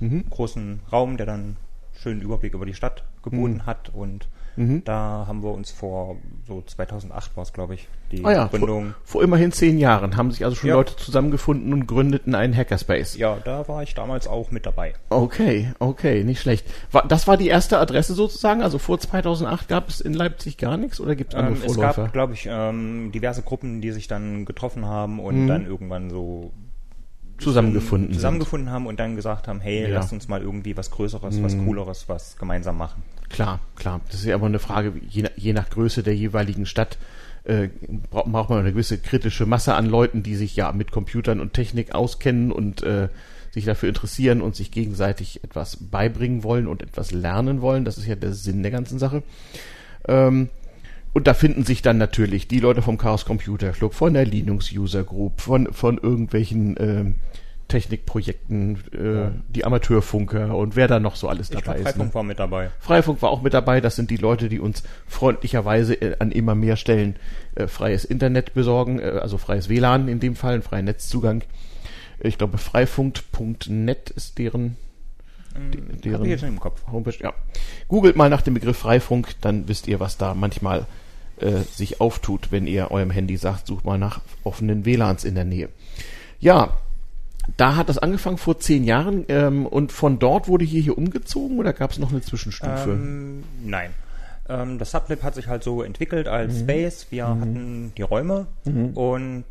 [0.00, 0.24] mhm.
[0.28, 1.56] großen Raum, der dann
[2.04, 3.66] schönen Überblick über die Stadt geboten mhm.
[3.66, 4.82] hat und Mhm.
[4.84, 8.94] Da haben wir uns vor so 2008 war es, glaube ich, die ah ja, Gründung.
[9.02, 10.76] Vor, vor, immerhin zehn Jahren haben sich also schon ja.
[10.76, 13.16] Leute zusammengefunden und gründeten einen Hackerspace.
[13.16, 14.94] Ja, da war ich damals auch mit dabei.
[15.10, 16.66] Okay, okay, nicht schlecht.
[16.92, 18.62] War, das war die erste Adresse sozusagen?
[18.62, 21.90] Also vor 2008 gab es in Leipzig gar nichts oder gibt es andere ähm, Vorläufer?
[21.90, 25.48] Es gab, glaube ich, ähm, diverse Gruppen, die sich dann getroffen haben und mhm.
[25.48, 26.52] dann irgendwann so
[27.38, 29.88] zusammengefunden zusammengefunden haben und dann gesagt haben, hey, ja.
[29.88, 31.66] lasst uns mal irgendwie was Größeres, was mhm.
[31.66, 33.02] Cooleres, was gemeinsam machen.
[33.28, 34.00] Klar, klar.
[34.10, 36.98] Das ist ja aber eine Frage, je, je nach Größe der jeweiligen Stadt
[37.44, 37.68] äh,
[38.10, 41.52] braucht, braucht man eine gewisse kritische Masse an Leuten, die sich ja mit Computern und
[41.52, 43.08] Technik auskennen und äh,
[43.50, 47.84] sich dafür interessieren und sich gegenseitig etwas beibringen wollen und etwas lernen wollen.
[47.84, 49.22] Das ist ja der Sinn der ganzen Sache.
[50.08, 50.48] Ähm,
[51.14, 54.70] und da finden sich dann natürlich die Leute vom Chaos Computer Club, von der Linux
[54.72, 57.04] User Group, von, von irgendwelchen äh,
[57.68, 59.32] Technikprojekten, äh, ja.
[59.48, 61.82] die Amateurfunker und wer da noch so alles ich dabei glaub, ist.
[61.84, 62.14] Freifunk ne?
[62.14, 62.70] war mit dabei.
[62.80, 63.80] Freifunk war auch mit dabei.
[63.80, 67.16] Das sind die Leute, die uns freundlicherweise äh, an immer mehr Stellen
[67.54, 71.42] äh, freies Internet besorgen, äh, also freies WLAN in dem Fall, einen freien Netzzugang.
[72.20, 74.76] Ich glaube, freifunk.net ist deren
[75.54, 76.82] Mm, deren Hab ich jetzt im Kopf.
[76.90, 77.16] Homepage.
[77.20, 77.32] Ja.
[77.88, 80.86] Googelt mal nach dem Begriff Freifunk, dann wisst ihr, was da manchmal
[81.40, 85.44] äh, sich auftut, wenn ihr eurem Handy sagt, sucht mal nach offenen WLANs in der
[85.44, 85.68] Nähe.
[86.40, 86.78] Ja,
[87.56, 91.58] da hat das angefangen vor zehn Jahren ähm, und von dort wurde hier hier umgezogen
[91.58, 92.90] oder gab es noch eine Zwischenstufe?
[92.90, 93.90] Ähm, nein.
[94.48, 96.60] Ähm, das Sublab hat sich halt so entwickelt als mhm.
[96.60, 97.06] Space.
[97.10, 97.40] Wir mhm.
[97.40, 98.88] hatten die Räume mhm.
[98.90, 99.44] und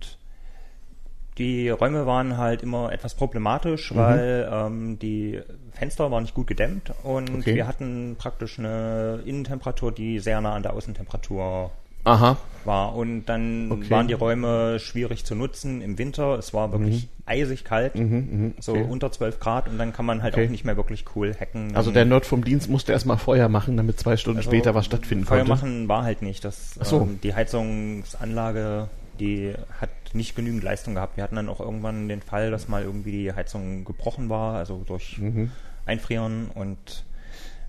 [1.38, 3.96] die Räume waren halt immer etwas problematisch, mhm.
[3.96, 5.41] weil ähm, die
[5.72, 7.56] Fenster waren nicht gut gedämmt und okay.
[7.56, 11.72] wir hatten praktisch eine Innentemperatur, die sehr nah an der Außentemperatur
[12.04, 12.38] Aha.
[12.65, 12.96] war.
[12.96, 13.89] Und dann okay.
[13.89, 16.38] waren die Räume schwierig zu nutzen im Winter.
[16.38, 17.10] Es war wirklich mhm.
[17.26, 18.54] eisig kalt, mhm, mh, okay.
[18.60, 20.46] so unter 12 Grad und dann kann man halt okay.
[20.46, 21.76] auch nicht mehr wirklich cool hacken.
[21.76, 24.86] Also der Nerd vom Dienst musste erstmal Feuer machen, damit zwei Stunden also später was
[24.86, 25.56] stattfinden Feuer konnte.
[25.56, 26.43] Feuer machen war halt nicht.
[26.46, 27.02] Das, so.
[27.02, 31.17] ähm, die Heizungsanlage, die hat nicht genügend Leistung gehabt.
[31.17, 34.84] Wir hatten dann auch irgendwann den Fall, dass mal irgendwie die Heizung gebrochen war, also
[34.86, 35.52] durch mhm.
[35.86, 37.06] Einfrieren und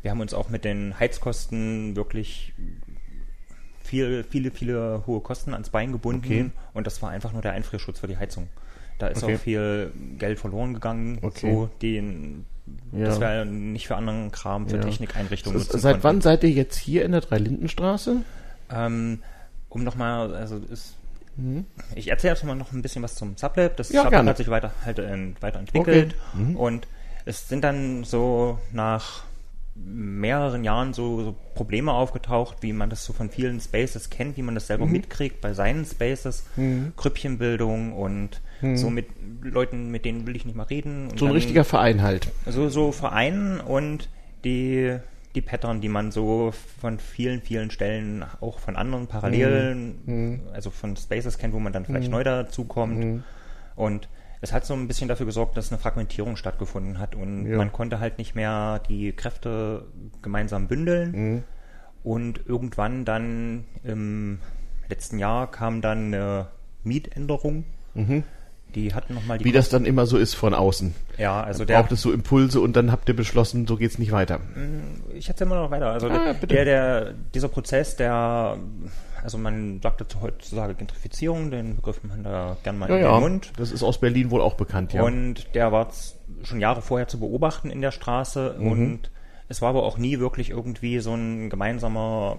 [0.03, 2.53] wir haben uns auch mit den Heizkosten wirklich
[3.83, 6.51] viel, viele, viele hohe Kosten ans Bein gebunden okay.
[6.75, 8.49] und das war einfach nur der Einfrierschutz für die Heizung.
[8.99, 9.35] Da ist okay.
[9.35, 11.53] auch viel Geld verloren gegangen, okay.
[11.53, 12.45] so den
[12.93, 13.07] ja.
[13.07, 14.83] das wäre nicht für anderen Kram, für ja.
[14.83, 15.59] Technikeinrichtungen.
[15.61, 16.05] So, seit konnten.
[16.05, 18.23] wann seid ihr jetzt hier in der Dreilindenstraße?
[18.71, 19.23] Ähm,
[19.69, 20.95] um nochmal, also ist
[21.37, 21.65] Mhm.
[21.95, 23.77] Ich erzähle erst mal noch ein bisschen was zum Sublab.
[23.77, 24.31] Das ja, Sublab gerne.
[24.31, 26.43] hat sich weiter, halt, äh, weiterentwickelt okay.
[26.43, 26.57] mhm.
[26.57, 26.87] und
[27.25, 29.25] es sind dann so nach
[29.75, 34.43] mehreren Jahren so, so, Probleme aufgetaucht, wie man das so von vielen Spaces kennt, wie
[34.43, 34.93] man das selber mhm.
[34.93, 36.93] mitkriegt bei seinen Spaces, mhm.
[36.97, 38.77] Grüppchenbildung und mhm.
[38.77, 39.07] so mit
[39.43, 41.11] Leuten, mit denen will ich nicht mal reden.
[41.17, 42.29] so ein richtiger Verein halt.
[42.47, 44.09] So, so Verein und
[44.45, 44.97] die
[45.35, 50.41] die Pattern, die man so von vielen, vielen Stellen auch von anderen Parallelen, mhm.
[50.53, 52.13] also von Spaces kennt, wo man dann vielleicht mhm.
[52.13, 52.99] neu dazukommt.
[52.99, 53.23] Mhm.
[53.75, 54.09] Und
[54.41, 57.57] es hat so ein bisschen dafür gesorgt, dass eine Fragmentierung stattgefunden hat und ja.
[57.57, 59.87] man konnte halt nicht mehr die Kräfte
[60.23, 61.13] gemeinsam bündeln.
[61.13, 61.43] Mhm.
[62.05, 64.39] Und irgendwann dann im
[64.91, 66.49] letzten Jahr kam dann eine
[66.83, 67.65] Mietänderung.
[67.95, 68.25] Mhm.
[68.75, 70.95] Die hatten noch mal die Wie das dann immer so ist von außen.
[71.19, 71.79] Ja, also der.
[71.79, 74.39] Braucht es so Impulse und dann habt ihr beschlossen, so geht's nicht weiter.
[74.39, 75.91] Mm, ich erzähle immer noch weiter.
[75.91, 78.59] Also ah, der, der, dieser Prozess, der,
[79.23, 83.11] also man sagt dazu heutzutage Gentrifizierung, den Begriff man da gern mal ja, in den
[83.11, 83.21] ja.
[83.21, 83.53] Mund.
[83.57, 85.03] Das ist aus Berlin wohl auch bekannt, ja.
[85.03, 85.89] Und der war
[86.43, 88.67] schon Jahre vorher zu beobachten in der Straße mhm.
[88.67, 89.11] und
[89.49, 92.39] es war aber auch nie wirklich irgendwie so ein gemeinsamer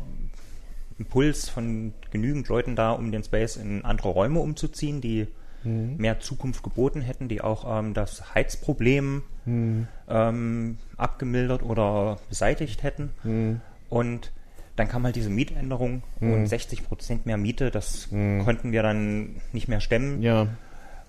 [0.97, 5.27] Impuls von genügend Leuten da, um den Space in andere Räume umzuziehen, die
[5.65, 5.97] mhm.
[5.97, 9.87] mehr Zukunft geboten hätten, die auch ähm, das Heizproblem mhm.
[10.07, 13.11] ähm, abgemildert oder beseitigt hätten.
[13.23, 13.61] Mhm.
[13.89, 14.31] Und
[14.75, 16.85] dann kam halt diese Mietänderung und 60 mhm.
[16.85, 18.43] Prozent mehr Miete, das mhm.
[18.43, 20.21] konnten wir dann nicht mehr stemmen.
[20.21, 20.47] Ja.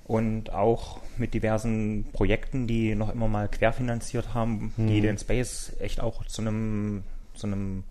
[0.04, 5.02] Und auch mit diversen Projekten, die noch immer mal querfinanziert haben, die mhm.
[5.02, 7.02] den Space echt auch zu einem,
[7.34, 7.82] zu einem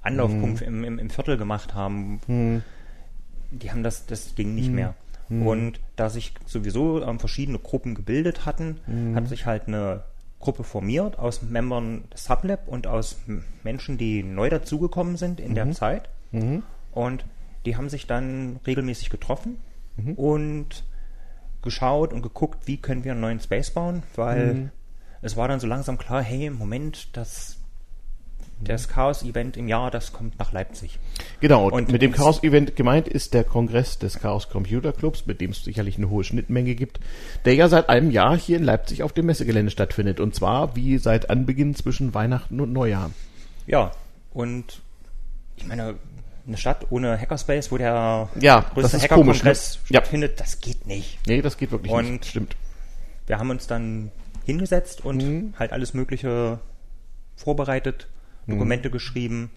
[0.00, 2.62] Anlaufpunkt im, im, im, Viertel gemacht haben.
[3.50, 4.94] Die haben das, das ging nicht mehr.
[5.30, 5.46] Mhm.
[5.46, 9.14] Und da sich sowieso ähm, verschiedene Gruppen gebildet hatten, mhm.
[9.14, 10.02] hat sich halt eine
[10.40, 13.18] Gruppe formiert aus Membern des Sublab und aus
[13.62, 15.54] Menschen, die neu dazugekommen sind in mhm.
[15.54, 16.08] der Zeit.
[16.32, 16.62] Mhm.
[16.92, 17.24] Und
[17.64, 19.58] die haben sich dann regelmäßig getroffen
[19.96, 20.14] mhm.
[20.14, 20.84] und
[21.62, 24.70] geschaut und geguckt, wie können wir einen neuen Space bauen, weil mhm.
[25.22, 27.59] es war dann so langsam klar, hey, Moment, das
[28.62, 30.98] das Chaos-Event im Jahr, das kommt nach Leipzig.
[31.40, 35.50] Genau, und mit dem Chaos-Event gemeint ist der Kongress des Chaos Computer Clubs, mit dem
[35.50, 37.00] es sicherlich eine hohe Schnittmenge gibt,
[37.44, 40.20] der ja seit einem Jahr hier in Leipzig auf dem Messegelände stattfindet.
[40.20, 43.10] Und zwar wie seit Anbeginn zwischen Weihnachten und Neujahr.
[43.66, 43.92] Ja,
[44.32, 44.80] und
[45.56, 45.94] ich meine,
[46.46, 49.80] eine Stadt ohne Hackerspace, wo der ja, größte Hacker-Kongress ne?
[49.86, 50.36] stattfindet, ja.
[50.38, 51.18] das geht nicht.
[51.26, 52.26] Nee, das geht wirklich und nicht.
[52.26, 52.56] Stimmt.
[53.26, 54.10] Wir haben uns dann
[54.44, 55.54] hingesetzt und mhm.
[55.58, 56.58] halt alles Mögliche
[57.36, 58.08] vorbereitet.
[58.46, 58.92] Dokumente mhm.
[58.92, 59.50] geschrieben,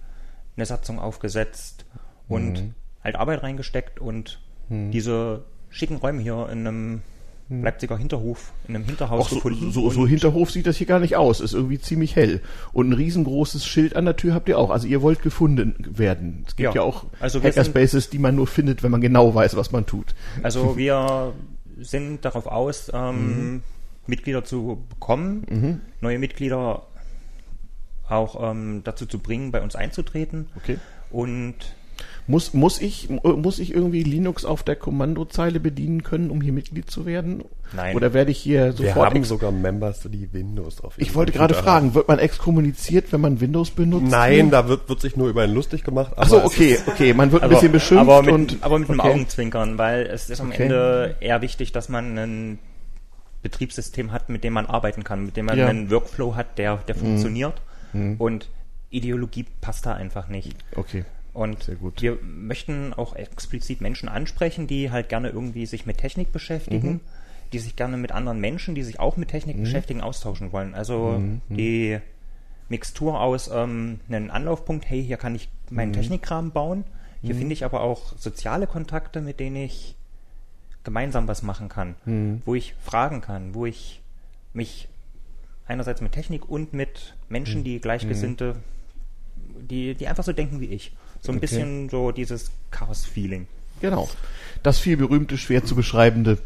[0.55, 1.85] eine Satzung aufgesetzt
[2.27, 2.73] und mhm.
[3.03, 4.91] halt Arbeit reingesteckt und mhm.
[4.91, 7.01] diese schicken Räume hier in einem
[7.49, 7.63] mhm.
[7.63, 9.71] Leipziger Hinterhof, in einem Hinterhaus so, gefunden.
[9.71, 11.39] So, so Hinterhof sieht das hier gar nicht aus.
[11.39, 12.41] Ist irgendwie ziemlich hell.
[12.71, 14.69] Und ein riesengroßes Schild an der Tür habt ihr auch.
[14.69, 16.43] Also ihr wollt gefunden werden.
[16.47, 19.55] Es gibt ja, ja auch also Hackerspaces, die man nur findet, wenn man genau weiß,
[19.55, 20.13] was man tut.
[20.43, 21.33] Also wir
[21.79, 23.63] sind darauf aus, ähm, mhm.
[24.05, 25.45] Mitglieder zu bekommen.
[25.49, 25.81] Mhm.
[26.01, 26.83] Neue Mitglieder
[28.13, 30.47] auch ähm, dazu zu bringen, bei uns einzutreten.
[30.55, 30.77] Okay.
[31.11, 31.55] Und
[32.25, 36.89] muss, muss, ich, muss ich irgendwie Linux auf der Kommandozeile bedienen können, um hier Mitglied
[36.89, 37.43] zu werden?
[37.73, 37.95] Nein.
[37.97, 38.95] Oder werde ich hier sofort...
[38.95, 43.19] Wir haben sogar Members, die Windows auf Ich wollte gerade fragen, wird man exkommuniziert, wenn
[43.19, 44.09] man Windows benutzt?
[44.09, 46.13] Nein, da wird, wird sich nur über einen lustig gemacht.
[46.15, 48.01] Ach so, okay, okay, man wird ein aber, bisschen beschimpft.
[48.01, 49.01] Aber mit, und, aber mit okay.
[49.01, 50.63] einem Augenzwinkern, weil es ist am okay.
[50.63, 52.59] Ende eher wichtig, dass man ein
[53.41, 55.67] Betriebssystem hat, mit dem man arbeiten kann, mit dem man ja.
[55.67, 56.99] einen Workflow hat, der, der mhm.
[56.99, 57.55] funktioniert.
[57.55, 57.72] Mhm.
[58.17, 58.49] Und
[58.89, 60.55] Ideologie passt da einfach nicht.
[60.75, 61.05] Okay.
[61.33, 62.01] Und Sehr gut.
[62.01, 66.99] wir möchten auch explizit Menschen ansprechen, die halt gerne irgendwie sich mit Technik beschäftigen, mhm.
[67.51, 69.61] die sich gerne mit anderen Menschen, die sich auch mit Technik mhm.
[69.61, 70.75] beschäftigen, austauschen wollen.
[70.75, 71.41] Also mhm.
[71.49, 71.57] mhm.
[71.57, 71.99] die
[72.69, 75.93] Mixtur aus ähm, einem Anlaufpunkt, hey, hier kann ich meinen mhm.
[75.93, 76.83] Technikkram bauen.
[77.23, 77.39] Hier mhm.
[77.39, 79.95] finde ich aber auch soziale Kontakte, mit denen ich
[80.83, 81.95] gemeinsam was machen kann,
[82.43, 84.01] wo ich fragen kann, wo ich
[84.51, 84.89] mich
[85.65, 88.55] einerseits mit Technik und mit Menschen, die Gleichgesinnte
[89.63, 90.91] die, die einfach so denken wie ich.
[91.21, 91.41] So ein okay.
[91.41, 93.47] bisschen so dieses Chaos-Feeling.
[93.81, 94.09] Genau.
[94.61, 96.37] Das viel berühmte, schwer zu beschreibende,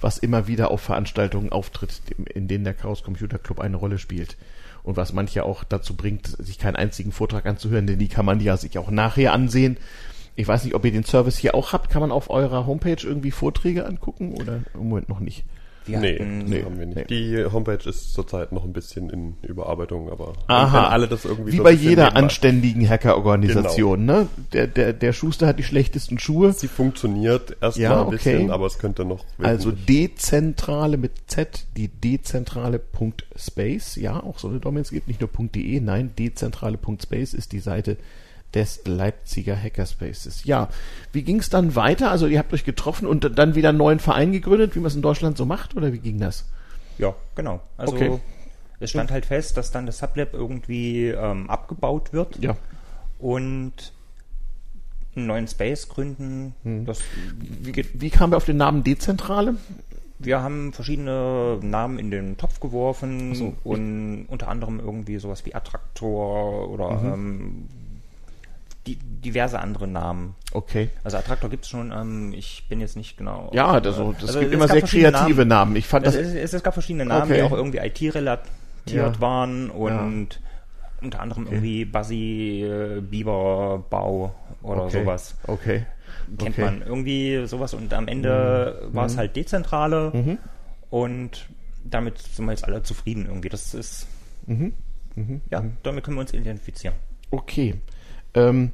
[0.00, 2.00] was immer wieder auf Veranstaltungen auftritt,
[2.34, 4.36] in denen der Chaos Computer Club eine Rolle spielt.
[4.82, 8.40] Und was manche auch dazu bringt, sich keinen einzigen Vortrag anzuhören, denn die kann man
[8.40, 9.78] ja sich auch nachher ansehen.
[10.36, 11.90] Ich weiß nicht, ob ihr den Service hier auch habt.
[11.90, 15.44] Kann man auf eurer Homepage irgendwie Vorträge angucken oder im Moment noch nicht?
[15.86, 16.96] Wir nee, hatten, nee, haben wir nicht.
[16.96, 17.04] Nee.
[17.08, 21.58] Die Homepage ist zurzeit noch ein bisschen in Überarbeitung, aber Aha, alle das irgendwie wie
[21.58, 24.20] so bei jeder anständigen Hackerorganisation, genau.
[24.20, 24.28] ne?
[24.52, 26.52] Der, der, der Schuster hat die schlechtesten Schuhe.
[26.52, 28.50] Sie funktioniert erstmal ja, ein bisschen, okay.
[28.50, 29.24] aber es könnte noch.
[29.38, 35.30] Also dezentrale mit Z, die dezentrale.space, ja, auch so eine Domain, es gibt nicht nur
[35.36, 37.98] .de, nein, dezentrale.space ist die Seite
[38.56, 40.44] des Leipziger Hackerspaces.
[40.44, 40.70] Ja,
[41.12, 42.10] wie ging es dann weiter?
[42.10, 44.96] Also ihr habt euch getroffen und dann wieder einen neuen Verein gegründet, wie man es
[44.96, 46.46] in Deutschland so macht, oder wie ging das?
[46.96, 47.60] Ja, genau.
[47.76, 48.18] Also okay.
[48.80, 52.42] es stand halt fest, dass dann das Sublab irgendwie ähm, abgebaut wird.
[52.42, 52.56] Ja.
[53.18, 53.92] Und
[55.14, 56.54] einen neuen Space gründen.
[56.62, 56.86] Hm.
[57.60, 59.56] wie, wie kamen wir auf den Namen Dezentrale?
[60.18, 63.54] Wir haben verschiedene Namen in den Topf geworfen so.
[63.64, 67.12] und unter anderem irgendwie sowas wie Attraktor oder mhm.
[67.12, 67.68] ähm,
[68.86, 70.34] die, diverse andere Namen.
[70.52, 70.90] Okay.
[71.04, 73.50] Also Attraktor gibt es schon, ähm, ich bin jetzt nicht genau.
[73.52, 75.48] Ja, das, das also gibt immer sehr kreative Namen.
[75.48, 75.76] Namen.
[75.76, 76.26] Ich fand es, das.
[76.26, 77.34] Es, es, gab verschiedene Namen, okay.
[77.34, 78.46] die auch irgendwie IT-relatiert
[78.86, 79.20] ja.
[79.20, 81.02] waren und ja.
[81.02, 81.54] unter anderem okay.
[81.54, 85.00] irgendwie Buzzy äh, Biber Bau oder okay.
[85.00, 85.36] sowas.
[85.46, 85.86] Okay.
[86.38, 88.94] Kennt man irgendwie sowas und am Ende mhm.
[88.94, 89.18] war es mhm.
[89.18, 90.38] halt dezentrale mhm.
[90.90, 91.46] und
[91.84, 93.48] damit sind wir jetzt alle zufrieden irgendwie.
[93.48, 94.06] Das ist.
[94.46, 94.72] Mhm.
[95.14, 95.40] Mhm.
[95.50, 95.76] Ja, mhm.
[95.82, 96.94] damit können wir uns identifizieren.
[97.30, 97.74] Okay.
[98.36, 98.70] Ähm,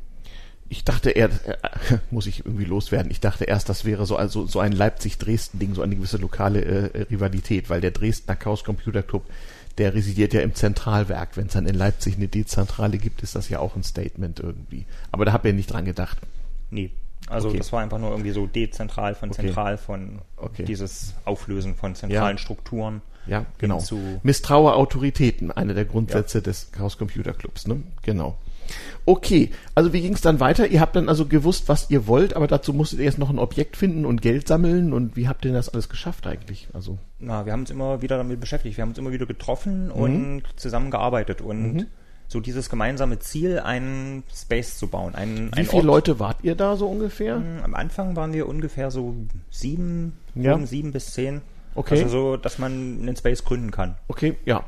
[0.68, 1.57] ich dachte eher, äh,
[2.11, 5.83] muss ich irgendwie loswerden, ich dachte erst, das wäre so, also, so ein Leipzig-Dresden-Ding, so
[5.83, 9.27] eine gewisse lokale äh, Rivalität, weil der Dresdner Chaos Computer Club,
[9.79, 11.37] der residiert ja im Zentralwerk.
[11.37, 14.87] Wenn es dann in Leipzig eine Dezentrale gibt, ist das ja auch ein Statement irgendwie.
[15.11, 16.18] Aber da habt ihr nicht dran gedacht.
[16.70, 16.90] Nee.
[17.29, 17.59] Also okay.
[17.59, 19.42] das war einfach nur irgendwie so dezentral von okay.
[19.42, 20.64] zentral von okay.
[20.64, 22.42] dieses Auflösen von zentralen ja.
[22.42, 23.01] Strukturen.
[23.27, 23.81] Ja, genau.
[24.25, 26.42] Misstraue Autoritäten, eine der Grundsätze ja.
[26.42, 27.83] des Chaos Computer Clubs, ne?
[28.03, 28.37] Genau.
[29.05, 30.68] Okay, also wie ging es dann weiter?
[30.68, 33.38] Ihr habt dann also gewusst, was ihr wollt, aber dazu musstet ihr erst noch ein
[33.38, 36.68] Objekt finden und Geld sammeln und wie habt ihr das alles geschafft eigentlich?
[36.72, 39.87] Also Na, wir haben uns immer wieder damit beschäftigt, wir haben uns immer wieder getroffen
[39.87, 39.92] mhm.
[39.92, 41.87] und zusammengearbeitet und mhm.
[42.29, 45.16] so dieses gemeinsame Ziel, einen Space zu bauen.
[45.16, 45.85] Einen, wie viele Ort.
[45.85, 47.42] Leute wart ihr da so ungefähr?
[47.64, 49.16] Am Anfang waren wir ungefähr so
[49.51, 50.64] sieben, ja.
[50.64, 51.40] sieben bis zehn.
[51.74, 52.02] Okay.
[52.02, 53.96] Also so, dass man einen Space gründen kann.
[54.08, 54.64] Okay, ja.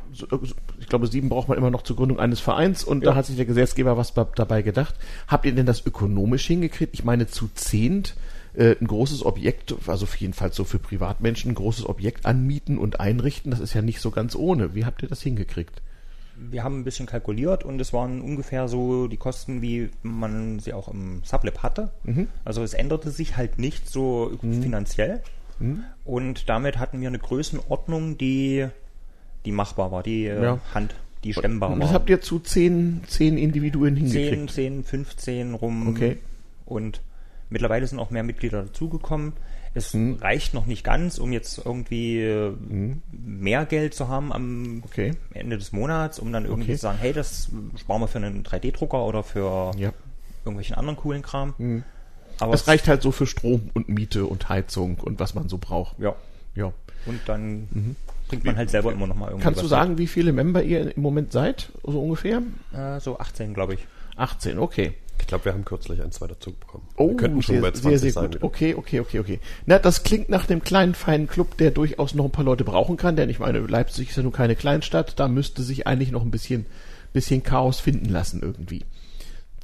[0.81, 3.11] Ich glaube, sieben braucht man immer noch zur Gründung eines Vereins und ja.
[3.11, 4.95] da hat sich der Gesetzgeber was dabei gedacht.
[5.29, 6.95] Habt ihr denn das ökonomisch hingekriegt?
[6.95, 8.15] Ich meine, zu zehnt
[8.55, 13.51] äh, ein großes Objekt, also jedenfalls so für Privatmenschen, ein großes Objekt anmieten und einrichten.
[13.51, 14.75] Das ist ja nicht so ganz ohne.
[14.75, 15.83] Wie habt ihr das hingekriegt?
[16.37, 20.73] Wir haben ein bisschen kalkuliert und es waren ungefähr so die Kosten, wie man sie
[20.73, 21.91] auch im Sublab hatte.
[22.03, 22.29] Mhm.
[22.45, 24.63] Also es änderte sich halt nicht so mhm.
[24.63, 25.23] finanziell.
[25.59, 25.85] Mhm.
[26.05, 28.67] Und damit hatten wir eine Größenordnung, die,
[29.45, 30.59] die machbar war, die äh, ja.
[30.75, 31.79] Hand, die stemmbar war.
[31.79, 34.51] Das habt ihr zu zehn, zehn Individuen hingekriegt?
[34.51, 35.89] Zehn, zehn, 15 rum.
[35.89, 36.19] Okay.
[36.67, 37.01] Und
[37.51, 39.33] mittlerweile sind auch mehr Mitglieder dazugekommen.
[39.77, 40.19] Es hm.
[40.21, 43.03] reicht noch nicht ganz, um jetzt irgendwie hm.
[43.11, 45.15] mehr Geld zu haben am okay.
[45.33, 46.77] Ende des Monats, um dann irgendwie okay.
[46.77, 49.93] zu sagen, hey, das sparen wir für einen 3D-Drucker oder für ja.
[50.45, 51.55] irgendwelchen anderen coolen Kram.
[51.59, 51.85] Hm.
[52.45, 55.59] Aber es reicht halt so für Strom und Miete und Heizung und was man so
[55.59, 55.99] braucht.
[55.99, 56.15] Ja.
[56.55, 56.73] Ja.
[57.07, 57.97] Und dann mhm.
[58.29, 59.45] bringt man halt selber immer noch mal irgendwie.
[59.45, 59.99] Kannst du sagen, mit.
[59.99, 61.71] wie viele Member ihr im Moment seid?
[61.83, 62.43] So ungefähr?
[62.73, 63.87] Äh, so 18, glaube ich.
[64.17, 64.95] 18, okay.
[65.21, 66.87] Ich glaube, wir haben kürzlich ein, zwei dazu bekommen.
[66.97, 68.31] Oh, wir könnten schon sehr, bei 20 sehr, sehr sein.
[68.33, 68.43] Gut.
[68.43, 69.41] Okay, okay, okay, okay.
[69.65, 72.97] Na, das klingt nach dem kleinen, feinen Club, der durchaus noch ein paar Leute brauchen
[72.97, 76.23] kann, denn ich meine, Leipzig ist ja nun keine Kleinstadt, da müsste sich eigentlich noch
[76.23, 76.67] ein bisschen,
[77.13, 78.85] bisschen Chaos finden lassen irgendwie.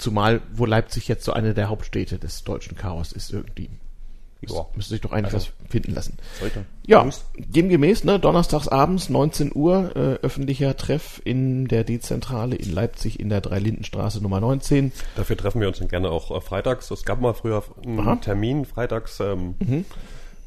[0.01, 3.69] Zumal, wo Leipzig jetzt so eine der Hauptstädte des deutschen Chaos ist irgendwie.
[4.49, 4.67] Ja.
[4.75, 6.17] Müsste sich doch eigentlich also, was finden lassen.
[6.39, 6.65] Sollte.
[6.87, 13.21] Ja, demgemäß, ne, donnerstags abends, 19 Uhr, äh, öffentlicher Treff in der Dezentrale in Leipzig
[13.21, 14.93] in der Dreilindenstraße Nummer 19.
[15.17, 16.91] Dafür treffen wir uns dann gerne auch äh, freitags.
[16.91, 18.17] Es gab mal früher einen Aha.
[18.17, 19.85] Termin freitags ähm, mhm.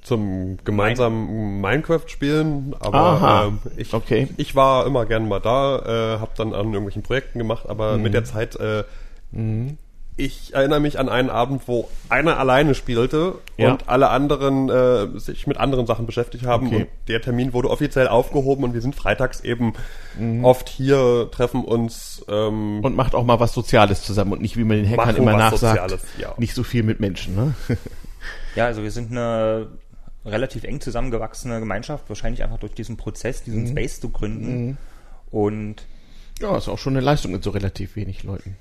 [0.01, 4.27] zum gemeinsamen Minecraft spielen, aber ähm, ich, okay.
[4.37, 8.03] ich war immer gerne mal da, äh, habe dann an irgendwelchen Projekten gemacht, aber mhm.
[8.03, 8.85] mit der Zeit äh,
[9.33, 9.77] mhm
[10.15, 13.71] ich erinnere mich an einen Abend, wo einer alleine spielte ja.
[13.71, 16.67] und alle anderen äh, sich mit anderen Sachen beschäftigt haben.
[16.67, 16.75] Okay.
[16.75, 19.73] Und der Termin wurde offiziell aufgehoben und wir sind freitags eben
[20.17, 20.45] mhm.
[20.45, 22.23] oft hier, treffen uns.
[22.27, 25.35] Ähm, und macht auch mal was Soziales zusammen und nicht, wie man den Hackern immer
[25.35, 26.33] nachsagt, Soziales, ja.
[26.37, 27.35] nicht so viel mit Menschen.
[27.35, 27.55] Ne?
[28.55, 29.67] ja, also wir sind eine
[30.25, 33.67] relativ eng zusammengewachsene Gemeinschaft, wahrscheinlich einfach durch diesen Prozess, diesen mhm.
[33.67, 34.65] Space zu gründen.
[34.65, 34.77] Mhm.
[35.31, 35.75] Und
[36.39, 38.57] ja, ist auch schon eine Leistung mit so relativ wenig Leuten.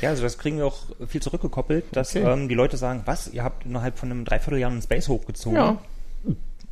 [0.00, 2.30] Ja, also das kriegen wir auch viel zurückgekoppelt, dass okay.
[2.30, 5.56] ähm, die Leute sagen, was, ihr habt innerhalb von einem Dreivierteljahr einen Space hochgezogen.
[5.56, 5.78] Ja.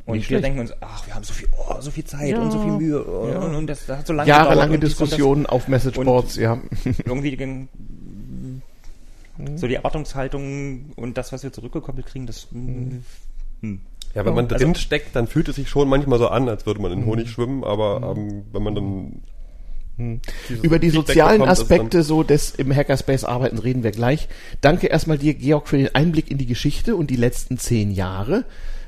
[0.05, 0.45] Und Nicht wir schlecht.
[0.45, 2.41] denken uns, ach, wir haben so viel, oh, so viel Zeit ja.
[2.41, 3.39] und so viel Mühe ja.
[3.39, 6.59] und, und das, das, hat so lange Jahrelange Diskussionen auf Messageboards, ja.
[7.05, 7.69] irgendwie ging,
[9.55, 13.03] so die Erwartungshaltung und das, was wir zurückgekoppelt kriegen, das mhm.
[13.61, 13.81] hm.
[14.13, 16.65] Ja, wenn man also, drin steckt, dann fühlt es sich schon manchmal so an, als
[16.65, 19.23] würde man in Honig schwimmen, aber ähm, wenn man dann
[20.01, 20.61] hm.
[20.61, 24.27] Über die sozialen Aspekte so des im Hackerspace arbeiten reden wir gleich.
[24.61, 28.45] Danke erstmal dir, Georg, für den Einblick in die Geschichte und die letzten zehn Jahre.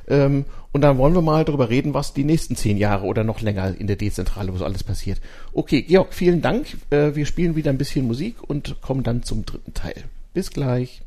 [0.07, 3.41] Ähm, und dann wollen wir mal darüber reden, was die nächsten zehn Jahre oder noch
[3.41, 5.21] länger in der Dezentrale, wo so alles passiert.
[5.53, 6.77] Okay, Georg, vielen Dank.
[6.89, 10.03] Äh, wir spielen wieder ein bisschen Musik und kommen dann zum dritten Teil.
[10.33, 11.03] Bis gleich.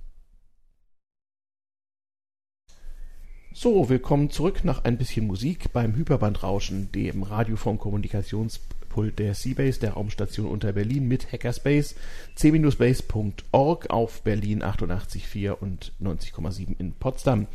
[3.52, 8.60] So, willkommen zurück nach ein bisschen Musik beim Hyperbandrauschen, dem Radio vom Kommunikations
[8.96, 11.96] Mischpult der Seabase, der Raumstation unter Berlin mit Hackerspace,
[12.34, 17.46] c-base.org auf Berlin 88,4 und 90,7 in Potsdam.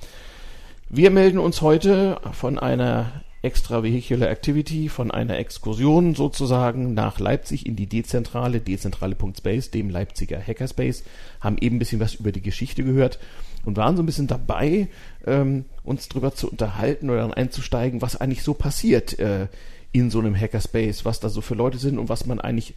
[0.89, 7.75] Wir melden uns heute von einer Extravehicular Activity, von einer Exkursion sozusagen nach Leipzig in
[7.75, 11.03] die Dezentrale, dezentrale.space, dem Leipziger Hackerspace,
[11.39, 13.17] haben eben ein bisschen was über die Geschichte gehört
[13.65, 14.89] und waren so ein bisschen dabei,
[15.25, 19.47] ähm, uns darüber zu unterhalten oder einzusteigen, was eigentlich so passiert äh,
[19.91, 22.75] in so einem Hackerspace, was da so für Leute sind und was man eigentlich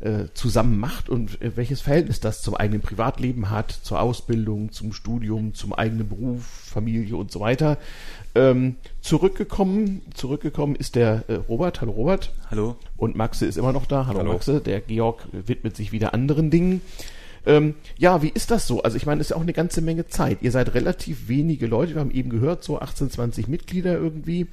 [0.00, 4.92] äh, zusammen macht und äh, welches Verhältnis das zum eigenen Privatleben hat, zur Ausbildung, zum
[4.92, 7.78] Studium, zum eigenen Beruf, Familie und so weiter.
[8.34, 11.80] Ähm, zurückgekommen, zurückgekommen ist der äh, Robert.
[11.80, 12.32] Hallo Robert.
[12.50, 12.76] Hallo.
[12.98, 14.06] Und Maxe ist immer noch da.
[14.06, 14.32] Hallo, Hallo.
[14.34, 14.60] Maxe.
[14.60, 16.82] Der Georg widmet sich wieder anderen Dingen.
[17.46, 18.82] Ähm, ja, wie ist das so?
[18.82, 20.38] Also ich meine, es ist ja auch eine ganze Menge Zeit.
[20.42, 21.94] Ihr seid relativ wenige Leute.
[21.94, 24.48] Wir haben eben gehört, so 18, 20 Mitglieder irgendwie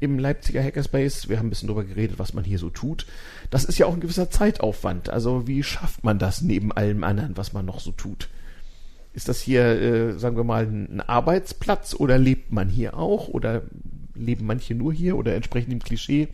[0.00, 1.28] im Leipziger Hackerspace.
[1.28, 3.06] Wir haben ein bisschen darüber geredet, was man hier so tut.
[3.50, 5.08] Das ist ja auch ein gewisser Zeitaufwand.
[5.08, 8.28] Also wie schafft man das neben allem anderen, was man noch so tut?
[9.12, 13.62] Ist das hier, äh, sagen wir mal, ein Arbeitsplatz oder lebt man hier auch oder
[14.14, 16.28] leben manche nur hier oder entsprechend dem Klischee?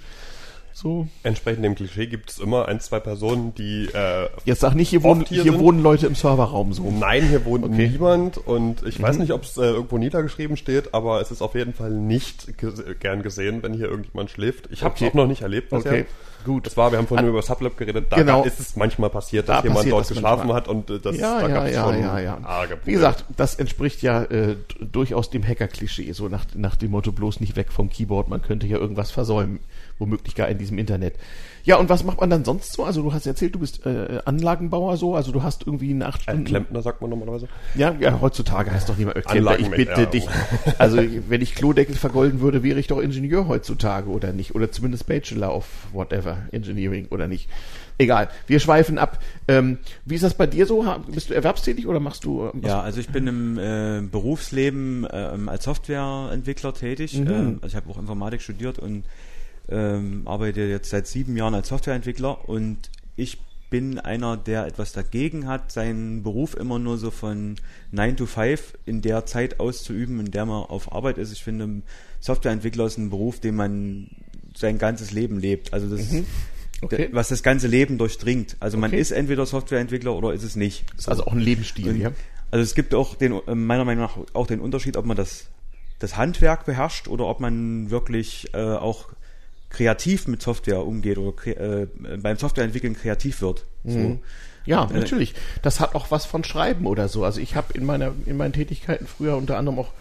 [0.73, 1.09] So.
[1.23, 3.87] Entsprechend dem Klischee gibt es immer ein, zwei Personen, die.
[3.93, 6.91] Äh, Jetzt sag nicht, hier, wohnen, hier, hier wohnen Leute im Serverraum so.
[6.91, 7.89] Nein, hier wohnt okay.
[7.89, 9.03] niemand und ich mhm.
[9.03, 12.55] weiß nicht, ob es äh, irgendwo niedergeschrieben steht, aber es ist auf jeden Fall nicht
[13.01, 14.69] gern gesehen, wenn hier irgendjemand schläft.
[14.71, 15.11] Ich habe es okay.
[15.11, 15.93] auch noch nicht erlebt bisher.
[15.93, 16.07] Okay.
[16.45, 16.67] Gut.
[16.67, 18.45] Das war, wir haben vorhin An über Sublab geredet, da genau.
[18.45, 20.57] ist es manchmal passiert, dass da jemand passiert dort geschlafen manchmal.
[20.57, 22.39] hat und äh, das ja, da ja, ja, schon ja, ja.
[22.43, 27.13] arge Wie gesagt, das entspricht ja äh, durchaus dem Hacker-Klischee, so nach, nach dem Motto
[27.13, 29.61] bloß nicht weg vom Keyboard, man könnte ja irgendwas versäumen
[30.01, 31.15] womöglich gar in diesem Internet.
[31.63, 32.85] Ja, und was macht man dann sonst so?
[32.85, 36.23] Also du hast erzählt, du bist äh, Anlagenbauer so, also du hast irgendwie eine acht
[36.23, 36.41] Stunden...
[36.41, 37.49] Ein Klempner sagt man normalerweise.
[37.75, 39.59] Ja, ja, heutzutage heißt doch niemand mehr Klempner.
[39.59, 40.27] Ich bitte dich.
[40.79, 44.55] Also wenn ich Klodeckel vergolden würde, wäre ich doch Ingenieur heutzutage oder nicht?
[44.55, 47.51] Oder zumindest Bachelor of whatever, Engineering oder nicht?
[47.99, 49.19] Egal, wir schweifen ab.
[49.47, 50.87] Ähm, wie ist das bei dir so?
[51.09, 52.47] Bist du erwerbstätig oder machst du...
[52.47, 57.19] Äh, ja, also ich bin im äh, Berufsleben äh, als Softwareentwickler tätig.
[57.19, 57.27] Mhm.
[57.27, 59.05] Ähm, also ich habe auch Informatik studiert und
[59.69, 63.39] ähm, arbeite jetzt seit sieben Jahren als Softwareentwickler und ich
[63.71, 67.55] bin einer, der etwas dagegen hat, seinen Beruf immer nur so von
[67.93, 71.33] 9 to 5 in der Zeit auszuüben, in der man auf Arbeit ist.
[71.33, 71.83] Ich finde,
[72.19, 74.11] Softwareentwickler ist ein Beruf, den man
[74.57, 75.73] sein ganzes Leben lebt.
[75.73, 76.27] Also das mhm.
[76.83, 77.09] okay.
[77.13, 78.57] was das ganze Leben durchdringt.
[78.59, 80.85] Also man ist entweder Softwareentwickler oder ist es nicht.
[80.91, 82.13] Das ist also auch ein Lebensstil, Und, ja.
[82.51, 85.47] Also es gibt auch den, äh, meiner Meinung nach auch den Unterschied, ob man das,
[86.01, 89.11] das Handwerk beherrscht oder ob man wirklich äh, auch
[89.71, 91.87] kreativ mit Software umgeht oder äh,
[92.19, 93.65] beim Softwareentwickeln kreativ wird.
[93.85, 93.99] So.
[93.99, 94.19] Mhm.
[94.67, 95.35] Ja, äh, natürlich.
[95.63, 97.25] Das hat auch was von Schreiben oder so.
[97.25, 99.93] Also ich habe in meiner in meinen Tätigkeiten früher unter anderem auch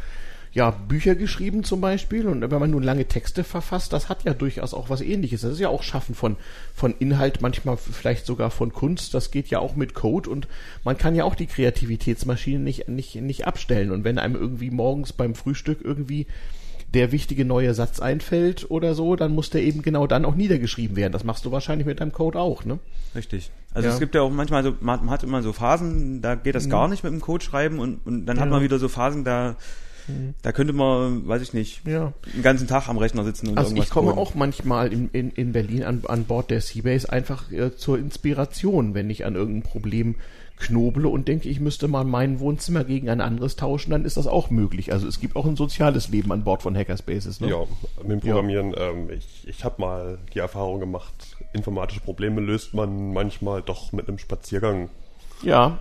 [0.51, 4.33] ja Bücher geschrieben zum Beispiel und wenn man nun lange Texte verfasst, das hat ja
[4.33, 5.41] durchaus auch was Ähnliches.
[5.41, 6.37] Das ist ja auch Schaffen von
[6.73, 9.13] von Inhalt, manchmal vielleicht sogar von Kunst.
[9.13, 10.47] Das geht ja auch mit Code und
[10.83, 13.91] man kann ja auch die Kreativitätsmaschine nicht nicht nicht abstellen.
[13.91, 16.25] Und wenn einem irgendwie morgens beim Frühstück irgendwie
[16.93, 20.95] der wichtige neue Satz einfällt oder so, dann muss der eben genau dann auch niedergeschrieben
[20.95, 21.13] werden.
[21.13, 22.79] Das machst du wahrscheinlich mit deinem Code auch, ne?
[23.15, 23.51] Richtig.
[23.73, 23.93] Also ja.
[23.93, 26.71] es gibt ja auch manchmal so, man hat immer so Phasen, da geht das mhm.
[26.71, 28.43] gar nicht mit dem Code schreiben und, und dann ja.
[28.43, 29.55] hat man wieder so Phasen, da
[30.07, 30.33] mhm.
[30.41, 32.13] da könnte man, weiß ich nicht, ja.
[32.33, 34.19] den ganzen Tag am Rechner sitzen und also irgendwas ich komme coden.
[34.19, 38.95] auch manchmal in, in, in Berlin an, an Bord der Seabase einfach äh, zur Inspiration,
[38.95, 40.15] wenn ich an irgendein Problem
[40.59, 44.27] knoble und denke, ich müsste mal mein Wohnzimmer gegen ein anderes tauschen, dann ist das
[44.27, 44.91] auch möglich.
[44.91, 47.39] Also es gibt auch ein soziales Leben an Bord von Hackerspaces.
[47.41, 47.49] Ne?
[47.49, 47.63] Ja,
[48.03, 48.71] mit dem Programmieren.
[48.71, 48.89] Ja.
[48.89, 54.07] Ähm, ich ich habe mal die Erfahrung gemacht, informatische Probleme löst man manchmal doch mit
[54.07, 54.89] einem Spaziergang.
[55.41, 55.79] Ja,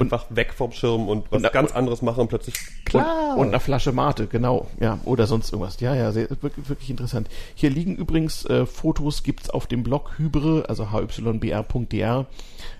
[0.00, 3.34] einfach weg vom Schirm und was und, ganz anderes machen und plötzlich klar.
[3.34, 5.80] und, und eine Flasche Mate genau ja oder sonst irgendwas.
[5.80, 7.28] Ja ja sehr, wirklich, wirklich interessant.
[7.54, 12.26] Hier liegen übrigens äh, Fotos gibt's auf dem Blog hybre also hybr.dr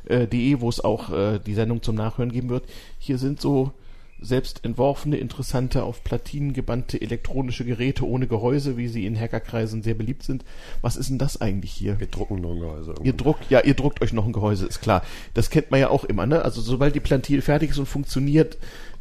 [0.06, 2.64] äh, de wo es auch äh, die Sendung zum Nachhören geben wird.
[2.98, 3.72] Hier sind so
[4.20, 9.94] selbst entworfene, interessante, auf Platinen gebannte elektronische Geräte ohne Gehäuse, wie sie in Hackerkreisen sehr
[9.94, 10.44] beliebt sind.
[10.82, 12.00] Was ist denn das eigentlich hier?
[12.00, 12.94] Wir drucken noch ein Gehäuse.
[13.02, 15.02] Ihr druckt, ja, ihr druckt euch noch ein Gehäuse, ist klar.
[15.34, 16.42] Das kennt man ja auch immer, ne?
[16.42, 18.58] Also sobald die Plantine fertig ist und funktioniert,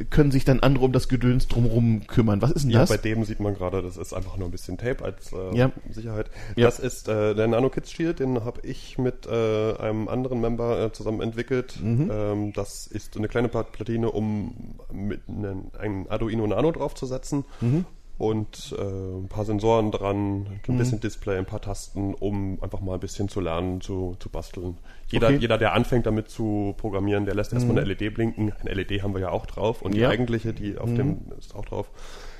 [0.09, 2.41] können sich dann andere um das Gedöns drumherum kümmern.
[2.41, 2.89] Was ist denn ja, das?
[2.89, 5.71] bei dem sieht man gerade, das ist einfach nur ein bisschen Tape als äh, ja.
[5.89, 6.29] Sicherheit.
[6.55, 6.67] Ja.
[6.67, 10.85] Das ist äh, der Nano Kids Shield, den habe ich mit äh, einem anderen Member
[10.85, 11.79] äh, zusammen entwickelt.
[11.81, 12.11] Mhm.
[12.11, 17.45] Ähm, das ist eine kleine Platine, um mit einem, einem Arduino Nano draufzusetzen.
[17.61, 17.85] Mhm
[18.17, 20.77] und äh, ein paar Sensoren dran, ein mhm.
[20.77, 24.77] bisschen Display, ein paar Tasten, um einfach mal ein bisschen zu lernen, zu, zu basteln.
[25.09, 25.37] Jeder, okay.
[25.37, 27.89] jeder, der anfängt damit zu programmieren, der lässt erstmal mhm.
[27.89, 28.53] eine LED blinken.
[28.59, 30.07] Eine LED haben wir ja auch drauf und ja.
[30.09, 30.95] die eigentliche, die auf mhm.
[30.95, 31.89] dem ist auch drauf.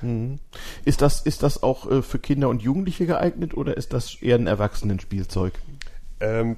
[0.02, 0.38] Mhm.
[0.84, 4.36] Ist das, ist das auch äh, für Kinder und Jugendliche geeignet oder ist das eher
[4.36, 5.54] ein Erwachsenenspielzeug?
[6.20, 6.56] Ähm,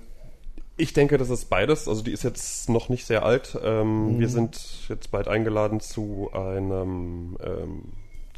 [0.77, 1.87] ich denke, das ist beides.
[1.87, 3.57] Also die ist jetzt noch nicht sehr alt.
[3.63, 4.33] Ähm, wir mhm.
[4.33, 7.85] sind jetzt bald eingeladen zu einem ähm,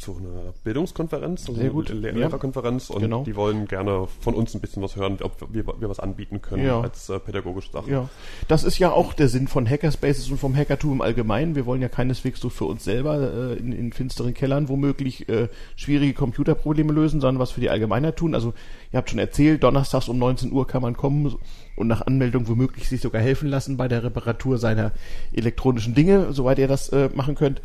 [0.02, 1.90] zu einer Bildungskonferenz, also Sehr gut.
[1.90, 3.22] eine Lehrerkonferenz und genau.
[3.22, 6.66] die wollen gerne von uns ein bisschen was hören, ob wir, wir was anbieten können
[6.66, 6.80] ja.
[6.80, 7.88] als äh, pädagogische Sache.
[7.88, 8.08] Ja,
[8.48, 11.54] das ist ja auch der Sinn von Hackerspaces und vom Hackertum im Allgemeinen.
[11.54, 15.48] Wir wollen ja keineswegs so für uns selber äh, in, in finsteren Kellern womöglich äh,
[15.76, 18.34] schwierige Computerprobleme lösen, sondern was für die Allgemeinheit tun.
[18.34, 18.54] Also
[18.92, 21.36] ihr habt schon erzählt, donnerstags um 19 Uhr kann man kommen
[21.76, 24.90] und nach Anmeldung womöglich sich sogar helfen lassen bei der Reparatur seiner
[25.32, 27.62] elektronischen Dinge, soweit ihr das äh, machen könnt.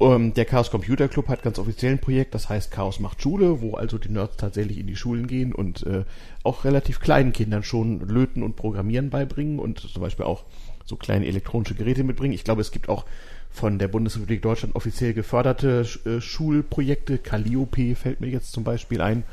[0.00, 3.60] Ähm, der Chaos Computer Club hat ganz offiziell ein Projekt, das heißt Chaos macht Schule,
[3.60, 6.04] wo also die Nerds tatsächlich in die Schulen gehen und äh,
[6.44, 10.44] auch relativ kleinen Kindern schon Löten und Programmieren beibringen und zum Beispiel auch
[10.84, 12.32] so kleine elektronische Geräte mitbringen.
[12.32, 13.04] Ich glaube, es gibt auch
[13.50, 17.18] von der Bundesrepublik Deutschland offiziell geförderte äh, Schulprojekte.
[17.18, 19.24] Calliope fällt mir jetzt zum Beispiel ein.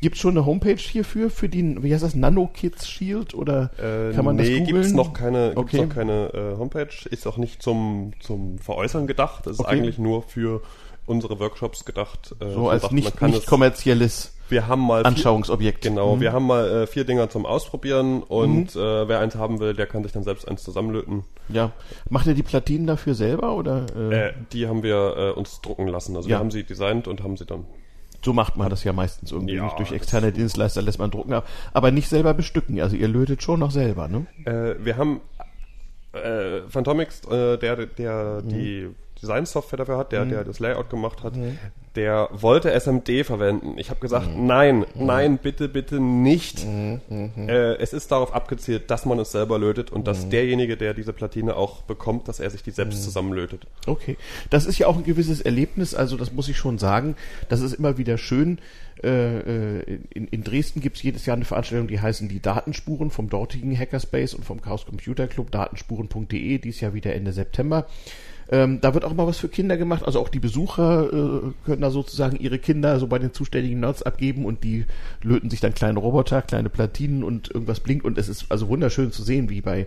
[0.00, 3.70] Gibt es schon eine Homepage hierfür, für die, wie heißt das, Nano Kids Shield oder
[3.78, 4.82] äh, kann man nee, das googeln?
[4.82, 5.78] gibt's noch keine, okay.
[5.78, 7.08] gibt's noch keine äh, Homepage.
[7.10, 9.46] Ist auch nicht zum, zum Veräußern gedacht.
[9.46, 9.68] Das okay.
[9.68, 10.62] ist eigentlich nur für
[11.06, 12.34] unsere Workshops gedacht.
[12.40, 15.82] Äh, so als sagt, nicht, nicht kommerzielles wir haben mal Anschauungsobjekt.
[15.82, 16.20] Vier, genau, mhm.
[16.20, 18.80] wir haben mal äh, vier Dinger zum Ausprobieren und mhm.
[18.80, 21.24] äh, wer eins haben will, der kann sich dann selbst eins zusammenlöten.
[21.48, 21.72] Ja.
[22.10, 23.86] Macht ihr die Platinen dafür selber oder?
[23.96, 24.28] Äh?
[24.28, 26.14] Äh, die haben wir äh, uns drucken lassen.
[26.16, 26.36] Also ja.
[26.36, 27.64] wir haben sie designt und haben sie dann
[28.24, 29.54] so macht man das ja meistens irgendwie.
[29.54, 31.40] Ja, durch externe Dienstleister lässt man drucken,
[31.72, 32.80] aber nicht selber bestücken.
[32.80, 34.26] Also ihr lötet schon noch selber, ne?
[34.44, 35.20] Äh, wir haben
[36.12, 38.94] äh, Phantomix, äh, der, der mhm.
[39.24, 40.30] Designsoftware dafür hat, der, mhm.
[40.30, 41.58] der das Layout gemacht hat, mhm.
[41.96, 43.74] der wollte SMD verwenden.
[43.76, 44.46] Ich habe gesagt, mhm.
[44.46, 45.06] nein, mhm.
[45.06, 46.64] nein, bitte, bitte nicht.
[46.64, 47.00] Mhm.
[47.08, 47.48] Mhm.
[47.48, 51.12] Äh, es ist darauf abgezielt, dass man es selber lötet und dass derjenige, der diese
[51.12, 53.66] Platine auch bekommt, dass er sich die selbst zusammenlötet.
[53.86, 54.16] Okay,
[54.50, 57.16] das ist ja auch ein gewisses Erlebnis, also das muss ich schon sagen.
[57.48, 58.58] Das ist immer wieder schön.
[59.02, 63.10] Äh, äh, in, in Dresden gibt es jedes Jahr eine Veranstaltung, die heißen die Datenspuren
[63.10, 67.86] vom dortigen Hackerspace und vom Chaos Computer Club, datenspuren.de, dies Jahr wieder Ende September.
[68.50, 70.04] Ähm, da wird auch mal was für Kinder gemacht.
[70.04, 74.02] Also auch die Besucher äh, können da sozusagen ihre Kinder so bei den zuständigen Nerds
[74.02, 74.86] abgeben und die
[75.22, 78.04] löten sich dann kleine Roboter, kleine Platinen und irgendwas blinkt.
[78.04, 79.86] Und es ist also wunderschön zu sehen, wie bei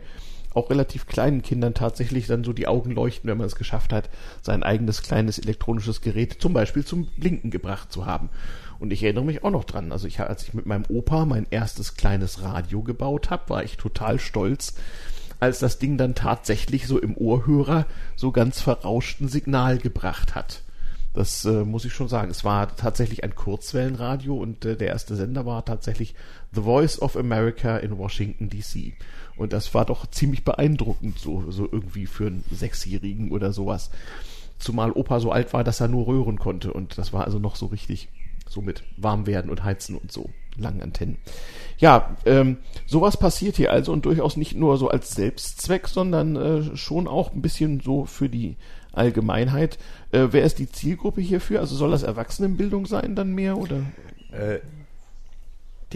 [0.54, 4.10] auch relativ kleinen Kindern tatsächlich dann so die Augen leuchten, wenn man es geschafft hat,
[4.42, 8.30] sein eigenes kleines elektronisches Gerät zum Beispiel zum Blinken gebracht zu haben.
[8.80, 9.92] Und ich erinnere mich auch noch dran.
[9.92, 13.78] Also ich, als ich mit meinem Opa mein erstes kleines Radio gebaut habe, war ich
[13.78, 14.76] total stolz,
[15.40, 17.86] als das Ding dann tatsächlich so im Ohrhörer
[18.16, 20.64] so ganz verrauschten Signal gebracht hat.
[21.14, 22.30] Das äh, muss ich schon sagen.
[22.30, 26.14] Es war tatsächlich ein Kurzwellenradio und äh, der erste Sender war tatsächlich
[26.54, 28.94] The Voice of America in Washington DC.
[29.36, 33.90] Und das war doch ziemlich beeindruckend, so, so irgendwie für einen Sechsjährigen oder sowas.
[34.60, 37.56] Zumal Opa so alt war, dass er nur röhren konnte und das war also noch
[37.56, 38.10] so richtig
[38.48, 41.18] so mit warm werden und heizen und so langen Antennen.
[41.78, 46.76] Ja, ähm, sowas passiert hier also und durchaus nicht nur so als Selbstzweck, sondern äh,
[46.76, 48.58] schon auch ein bisschen so für die
[48.94, 49.78] Allgemeinheit.
[50.12, 51.60] Äh, wer ist die Zielgruppe hierfür?
[51.60, 53.82] Also soll das Erwachsenenbildung sein dann mehr oder?
[54.32, 54.60] Äh,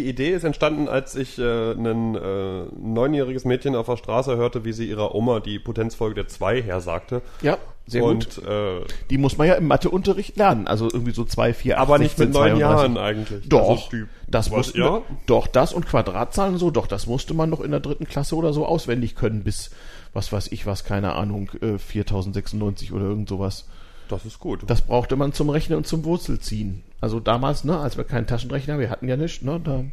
[0.01, 4.65] die Idee ist entstanden, als ich äh, ein äh, neunjähriges Mädchen auf der Straße hörte,
[4.65, 7.21] wie sie ihrer Oma die Potenzfolge der 2 hersagte.
[7.41, 8.47] Ja, sehr und, gut.
[8.47, 8.81] Äh,
[9.11, 12.07] die muss man ja im Matheunterricht lernen, also irgendwie so 2, 4, 8, Aber 16,
[12.07, 13.47] nicht mit neun Jahren eigentlich.
[13.47, 15.01] Doch, also die, das was, ja?
[15.27, 18.35] doch, das und Quadratzahlen und so, doch, das musste man noch in der dritten Klasse
[18.35, 19.69] oder so auswendig können bis,
[20.13, 23.67] was weiß ich was, keine Ahnung, äh, 4096 oder irgend sowas.
[24.11, 24.63] Das ist gut.
[24.67, 26.83] Das brauchte man zum Rechnen und zum Wurzelziehen.
[26.99, 29.85] Also damals, ne, als wir keinen Taschenrechner, wir hatten ja nichts, ne, da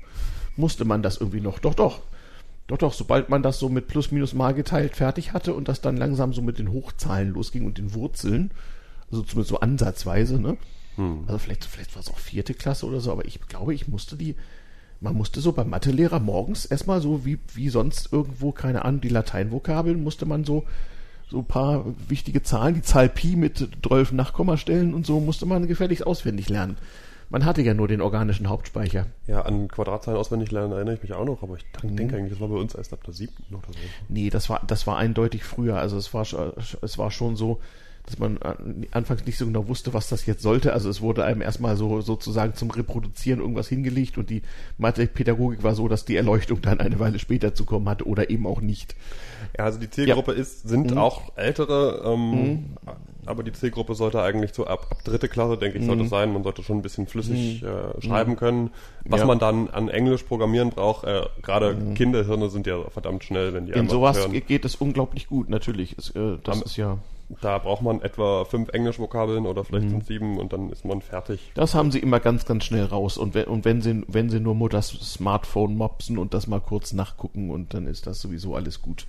[0.57, 1.59] musste man das irgendwie noch.
[1.59, 2.01] Doch, doch.
[2.67, 5.81] Doch, doch, sobald man das so mit Plus, Minus, Mal geteilt fertig hatte und das
[5.81, 8.51] dann langsam so mit den Hochzahlen losging und den Wurzeln,
[9.11, 10.59] also zumindest so ansatzweise, ne?
[10.97, 11.25] Hm.
[11.27, 14.17] Also vielleicht, vielleicht war es auch vierte Klasse oder so, aber ich glaube, ich musste
[14.17, 14.35] die,
[15.01, 19.09] man musste so beim Mathelehrer morgens erstmal so wie, wie sonst irgendwo, keine Ahnung, die
[19.09, 20.65] Lateinvokabeln musste man so
[21.31, 25.67] so ein paar wichtige Zahlen, die Zahl Pi mit 12 Nachkommastellen und so musste man
[25.67, 26.77] gefälligst auswendig lernen.
[27.31, 29.07] Man hatte ja nur den organischen Hauptspeicher.
[29.27, 31.97] Ja, an Quadratzahlen auswendig lernen erinnere ich mich auch noch, aber ich mhm.
[31.97, 33.79] denke eigentlich, das war bei uns erst ab der siebten oder so.
[34.09, 35.77] Nee, das war, das war eindeutig früher.
[35.77, 37.61] Also es war, es war schon so,
[38.09, 38.39] dass man
[38.91, 40.73] anfangs nicht so genau wusste, was das jetzt sollte.
[40.73, 44.43] Also es wurde einem erstmal so sozusagen zum Reproduzieren irgendwas hingelegt und die
[44.79, 48.47] Mathe-Pädagogik war so, dass die Erleuchtung dann eine Weile später zu kommen hatte oder eben
[48.47, 48.97] auch nicht.
[49.59, 50.39] Ja, also die Zielgruppe ja.
[50.39, 50.99] ist, sind mhm.
[50.99, 52.65] auch ältere, ähm, mhm.
[53.27, 56.09] aber die Zielgruppe sollte eigentlich so ab, ab dritte Klasse, denke ich, sollte mhm.
[56.09, 56.33] sein.
[56.33, 57.69] Man sollte schon ein bisschen flüssig mhm.
[57.69, 58.37] äh, schreiben mhm.
[58.37, 58.71] können.
[59.05, 59.27] Was ja.
[59.27, 61.93] man dann an Englisch programmieren braucht, äh, gerade mhm.
[61.93, 64.33] Kinderhirne sind ja verdammt schnell, wenn die In sowas hören.
[64.33, 65.95] geht es unglaublich gut, natürlich.
[65.99, 66.99] Es, äh, das Am, ist ja
[67.43, 69.91] da braucht man etwa fünf Englischvokabeln oder vielleicht mhm.
[69.91, 71.53] sind sieben und dann ist man fertig.
[71.55, 73.19] Das haben sie immer ganz, ganz schnell raus.
[73.19, 76.93] Und wenn, und wenn sie, wenn sie nur Mutters Smartphone mopsen und das mal kurz
[76.93, 79.07] nachgucken und dann ist das sowieso alles gut.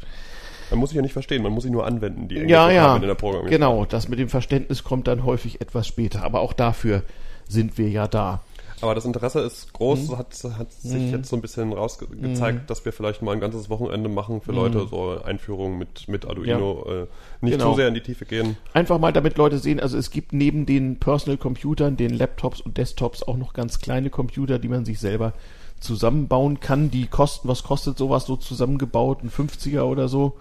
[0.70, 3.02] Man muss sich ja nicht verstehen, man muss sie nur anwenden, die ja, ja, in
[3.02, 3.50] der Programmierung.
[3.50, 6.24] Genau, das mit dem Verständnis kommt dann häufig etwas später.
[6.24, 7.04] Aber auch dafür
[7.48, 8.42] sind wir ja da.
[8.82, 10.18] Aber das Interesse ist groß, mhm.
[10.18, 11.12] hat, hat sich mhm.
[11.12, 12.68] jetzt so ein bisschen rausgezeigt, mhm.
[12.68, 14.88] dass wir vielleicht mal ein ganzes Wochenende machen für Leute, mhm.
[14.90, 16.94] so Einführungen mit, mit Arduino, ja.
[16.94, 17.08] äh,
[17.42, 17.72] nicht genau.
[17.72, 18.58] zu sehr in die Tiefe gehen.
[18.74, 22.78] Einfach mal damit Leute sehen, also es gibt neben den Personal Computern, den Laptops und
[22.78, 25.34] Desktops auch noch ganz kleine Computer, die man sich selber
[25.80, 26.92] zusammenbauen kann.
[26.92, 29.24] Die kosten, was kostet sowas so zusammengebaut?
[29.24, 30.38] Ein 50er oder so?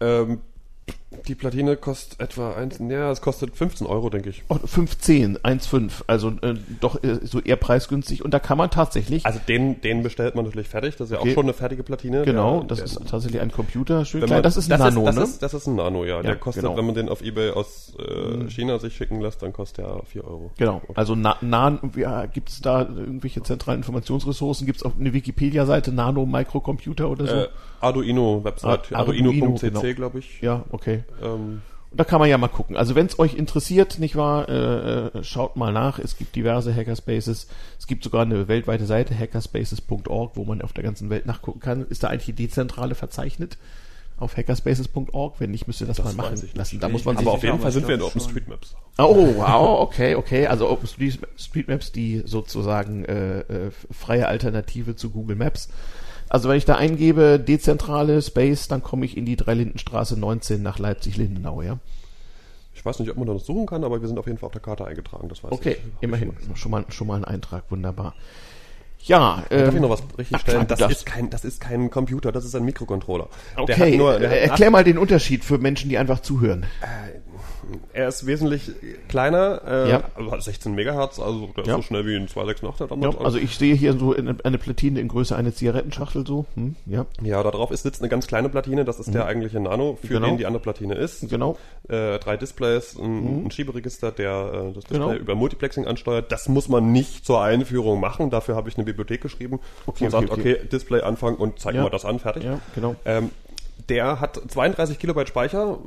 [0.00, 0.40] Ähm,
[1.26, 4.42] die Platine kostet etwa eins, ja, es kostet 15 Euro, denke ich.
[4.48, 9.24] Oh, 15, 1,5, also äh, doch äh, so eher preisgünstig und da kann man tatsächlich.
[9.26, 11.30] Also den, den bestellt man natürlich fertig, das ist ja okay.
[11.30, 12.22] auch schon eine fertige Platine.
[12.22, 14.38] Genau, der, das der, ist tatsächlich ein Computer, schön klein.
[14.38, 15.22] Man, das ist ein das Nano, ist, das ne?
[15.22, 16.16] Ist, das ist ein Nano, ja.
[16.16, 16.76] ja der kostet, genau.
[16.76, 18.50] wenn man den auf Ebay aus äh, mhm.
[18.50, 20.50] China sich schicken lässt, dann kostet er 4 Euro.
[20.58, 20.92] Genau, okay.
[20.94, 24.66] also Na Nano, ja, gibt es da irgendwelche zentralen Informationsressourcen?
[24.66, 27.34] Gibt es auf eine Wikipedia-Seite Nano Microcomputer oder so?
[27.34, 27.48] Äh,
[27.80, 29.94] Arduino-Website, Arduino.cc, Arduino, genau.
[29.94, 30.40] glaube ich.
[30.40, 31.01] Ja, okay.
[31.22, 31.62] Ähm,
[31.94, 32.76] da kann man ja mal gucken.
[32.76, 35.98] Also wenn es euch interessiert, nicht wahr, äh, äh, schaut mal nach.
[35.98, 37.48] Es gibt diverse Hackerspaces.
[37.78, 41.86] Es gibt sogar eine weltweite Seite, hackerspaces.org, wo man auf der ganzen Welt nachgucken kann.
[41.86, 43.58] Ist da eigentlich die dezentrale verzeichnet?
[44.18, 45.34] Auf hackerspaces.org?
[45.38, 46.80] Wenn nicht, müsst ihr das, das mal machen lassen.
[46.80, 48.74] Da muss man Aber auf jeden Fall sind wir in OpenStreetMaps.
[48.98, 50.46] Oh, wow, okay, okay.
[50.46, 55.68] Also OpenStreetMaps, die sozusagen äh, äh, freie Alternative zu Google Maps.
[56.32, 60.78] Also wenn ich da eingebe dezentrale Space, dann komme ich in die Dreilindenstraße 19 nach
[60.78, 61.78] Leipzig-Lindenau, ja.
[62.74, 64.52] Ich weiß nicht, ob man das suchen kann, aber wir sind auf jeden Fall auf
[64.52, 65.76] der Karte eingetragen, das weiß okay, ich.
[65.76, 66.32] Okay, immerhin.
[66.54, 68.14] Schon mal, schon mal ein Eintrag, wunderbar.
[69.00, 70.66] Ja, ähm, Darf ich noch was richtig stellen?
[70.68, 73.28] Das ist, kein, das ist kein Computer, das ist ein Mikrocontroller.
[73.56, 76.62] Okay, nur, erklär mal den Unterschied für Menschen, die einfach zuhören.
[76.80, 77.18] Äh,
[77.92, 78.70] er ist wesentlich
[79.08, 80.02] kleiner, äh, ja.
[80.14, 81.76] also 16 Megahertz, also der ist ja.
[81.76, 83.14] so schnell wie ein 286 damals.
[83.14, 86.46] Ja, also ich sehe hier so eine, eine Platine in Größe eine Zigarettenschachtel so.
[86.54, 87.06] Hm, ja.
[87.22, 89.12] ja, da drauf ist sitzt eine ganz kleine Platine, das ist mhm.
[89.12, 90.28] der eigentliche Nano, für genau.
[90.28, 91.28] den die andere Platine ist.
[91.28, 91.56] Genau.
[91.88, 93.46] Äh, drei Displays, ein, mhm.
[93.46, 95.12] ein Schieberegister, der äh, das Display genau.
[95.14, 96.32] über Multiplexing ansteuert.
[96.32, 100.10] Das muss man nicht zur Einführung machen, dafür habe ich eine Bibliothek geschrieben okay, und
[100.10, 100.56] sagt, okay, okay.
[100.56, 102.44] okay, Display anfangen und zeig mal das an, fertig.
[102.44, 102.96] Ja, genau.
[103.04, 103.30] Ähm,
[103.88, 105.78] der hat 32 Kilobyte Speicher.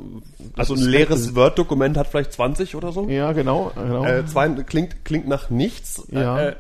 [0.56, 3.08] Also ein leeres Word-Dokument hat vielleicht 20 oder so.
[3.08, 3.72] Ja, genau.
[3.76, 4.06] genau.
[4.06, 6.08] Äh, zwei, klingt, klingt nach nichts.
[6.12, 6.40] Ja.
[6.40, 6.56] Äh,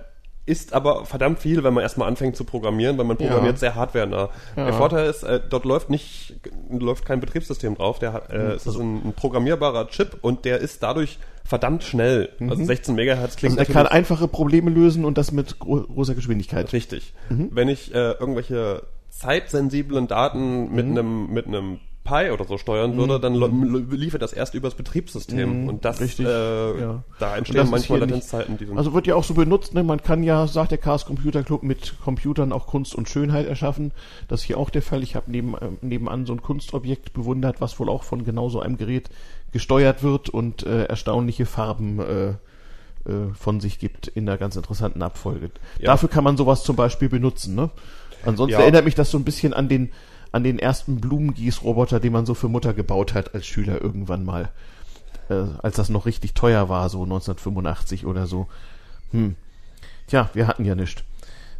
[0.46, 3.60] ist aber verdammt viel, wenn man erstmal anfängt zu programmieren, weil man programmiert ja.
[3.60, 4.30] sehr hardwarenah.
[4.56, 4.66] Ja.
[4.66, 6.36] Der Vorteil ist, äh, dort läuft nicht,
[6.70, 7.98] läuft kein Betriebssystem drauf.
[7.98, 8.52] Der hat, äh, mhm.
[8.52, 12.30] es ist ein, ein, programmierbarer Chip und der ist dadurch verdammt schnell.
[12.34, 12.52] Also mhm.
[12.52, 13.58] Also 16 Megahertz klingt.
[13.58, 16.72] Also er kann einfache Probleme lösen und das mit gro großer Geschwindigkeit.
[16.74, 17.14] Richtig.
[17.30, 17.50] Mhm.
[17.52, 18.84] Wenn ich äh, irgendwelche
[19.16, 20.98] zeitsensiblen Daten mit mhm.
[20.98, 23.90] einem mit einem Pi oder so steuern würde, dann mhm.
[23.90, 25.64] liefert das erst übers Betriebssystem.
[25.64, 27.04] Mhm, und das, Richtig, äh, ja.
[27.18, 28.58] da entstehen manchmal Latenzzeiten.
[28.60, 29.84] Die also wird ja auch so benutzt, ne?
[29.84, 33.92] man kann ja, sagt der Chaos Computer Club, mit Computern auch Kunst und Schönheit erschaffen.
[34.28, 35.02] Das ist hier auch der Fall.
[35.02, 38.60] Ich habe neben, äh, nebenan so ein Kunstobjekt bewundert, was wohl auch von genau so
[38.60, 39.10] einem Gerät
[39.52, 42.34] gesteuert wird und äh, erstaunliche Farben äh,
[43.10, 45.52] äh, von sich gibt in einer ganz interessanten Abfolge.
[45.80, 45.86] Ja.
[45.86, 47.56] Dafür kann man sowas zum Beispiel benutzen.
[47.56, 47.70] Ne?
[48.24, 48.62] Ansonsten ja.
[48.62, 49.92] erinnert mich das so ein bisschen an den,
[50.32, 54.50] an den ersten Blumengießroboter, den man so für Mutter gebaut hat als Schüler irgendwann mal.
[55.30, 58.48] Äh, als das noch richtig teuer war, so 1985 oder so.
[59.12, 59.36] Hm.
[60.08, 61.04] Tja, wir hatten ja nichts.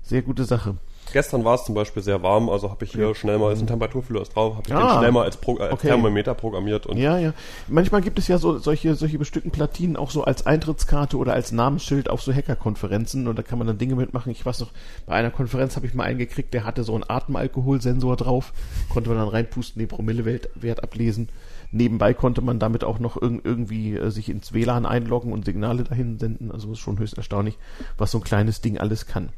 [0.04, 0.76] Sehr gute Sache.
[1.14, 3.68] Gestern war es zum Beispiel sehr warm, also habe ich hier schnell mal, ist ein
[3.68, 5.88] Temperaturfühler drauf, habe ich ah, den schnell mal als, Pro, als okay.
[5.88, 6.86] Thermometer programmiert.
[6.86, 7.34] Und ja, ja.
[7.68, 11.52] Manchmal gibt es ja so solche, solche bestückten Platinen auch so als Eintrittskarte oder als
[11.52, 14.32] Namensschild auf so Hackerkonferenzen und da kann man dann Dinge mitmachen.
[14.32, 14.72] Ich weiß noch,
[15.06, 18.54] bei einer Konferenz habe ich mal einen gekriegt, der hatte so einen Atemalkoholsensor drauf,
[18.90, 21.30] konnte man dann reinpusten, den Promillewert ablesen.
[21.72, 25.84] Nebenbei konnte man damit auch noch irg irgendwie äh, sich ins WLAN einloggen und Signale
[25.84, 26.52] dahin senden.
[26.52, 27.58] Also ist schon höchst erstaunlich,
[27.98, 29.30] was so ein kleines Ding alles kann.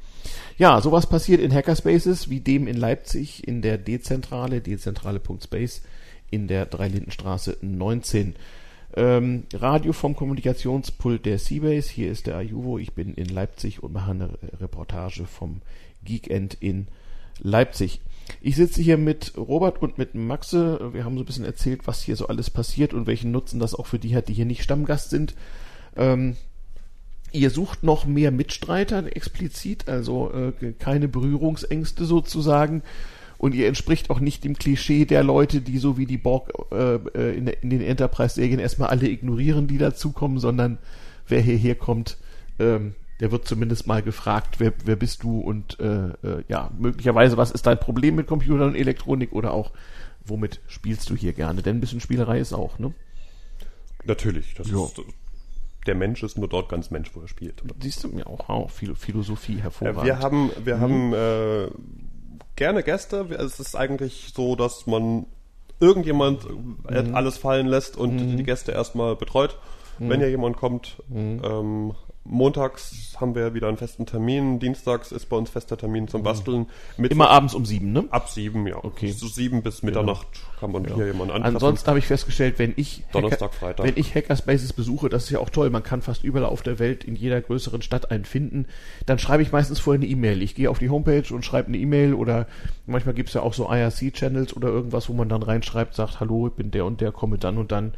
[0.57, 5.81] Ja, sowas passiert in Hackerspaces wie dem in Leipzig in der Dezentrale, dezentrale.space
[6.29, 8.35] in der Dreilindenstraße 19.
[8.95, 11.91] Ähm, Radio vom Kommunikationspult der Seabase.
[11.91, 12.77] Hier ist der Ajuvo.
[12.79, 15.61] Ich bin in Leipzig und mache eine Reportage vom
[16.03, 16.87] Geekend in
[17.39, 18.01] Leipzig.
[18.41, 20.91] Ich sitze hier mit Robert und mit Maxe.
[20.93, 23.75] Wir haben so ein bisschen erzählt, was hier so alles passiert und welchen Nutzen das
[23.75, 25.35] auch für die hat, die hier nicht Stammgast sind.
[25.95, 26.35] Ähm,
[27.31, 32.83] ihr sucht noch mehr Mitstreiter explizit, also äh, keine Berührungsängste sozusagen.
[33.37, 36.95] Und ihr entspricht auch nicht dem Klischee der Leute, die so wie die Borg äh,
[36.95, 40.79] äh in, in, den Enterprise-Serien erstmal alle ignorieren, die dazukommen, sondern
[41.27, 42.17] wer hierher kommt,
[42.57, 47.37] ähm, der wird zumindest mal gefragt, wer, wer bist du und äh, äh, ja, möglicherweise,
[47.37, 49.71] was ist dein Problem mit Computern und Elektronik oder auch,
[50.25, 51.61] womit spielst du hier gerne?
[51.61, 52.93] Denn ein bisschen Spielerei ist auch, ne?
[54.05, 54.85] Natürlich, das jo.
[54.85, 55.01] ist
[55.87, 57.63] der Mensch ist nur dort ganz Mensch, wo er spielt.
[57.81, 60.05] Siehst du mir auch, auch Philosophie hervorragend.
[60.05, 60.81] wir haben, wir mhm.
[60.81, 61.67] haben äh,
[62.55, 63.27] gerne Gäste.
[63.37, 65.25] Es ist eigentlich so, dass man
[65.79, 67.15] irgendjemand mhm.
[67.15, 68.37] alles fallen lässt und mhm.
[68.37, 69.57] die Gäste erstmal betreut.
[69.99, 70.31] Wenn ja mhm.
[70.31, 71.41] jemand kommt, mhm.
[71.43, 71.95] ähm,
[72.29, 76.25] montags haben wir wieder einen festen Termin, dienstags ist bei uns fester Termin zum mhm.
[76.25, 76.65] Basteln.
[76.97, 78.05] Mittwoch, Immer abends um sieben, ne?
[78.11, 78.83] Ab sieben, ja.
[78.83, 79.11] Okay.
[79.11, 80.59] So sieben bis Mitternacht ja.
[80.59, 80.95] kann man ja.
[80.95, 81.55] hier jemanden antreffen.
[81.55, 83.85] Ansonsten habe ich festgestellt, wenn ich Donnerstag, Hacker, Freitag.
[83.85, 86.79] wenn ich Hackerspaces besuche, das ist ja auch toll, man kann fast überall auf der
[86.79, 88.67] Welt in jeder größeren Stadt einen finden,
[89.05, 90.41] dann schreibe ich meistens vorher eine E-Mail.
[90.41, 92.47] Ich gehe auf die Homepage und schreibe eine E-Mail oder
[92.85, 96.47] manchmal gibt es ja auch so IRC-Channels oder irgendwas, wo man dann reinschreibt, sagt, hallo,
[96.47, 97.93] ich bin der und der, komme dann und dann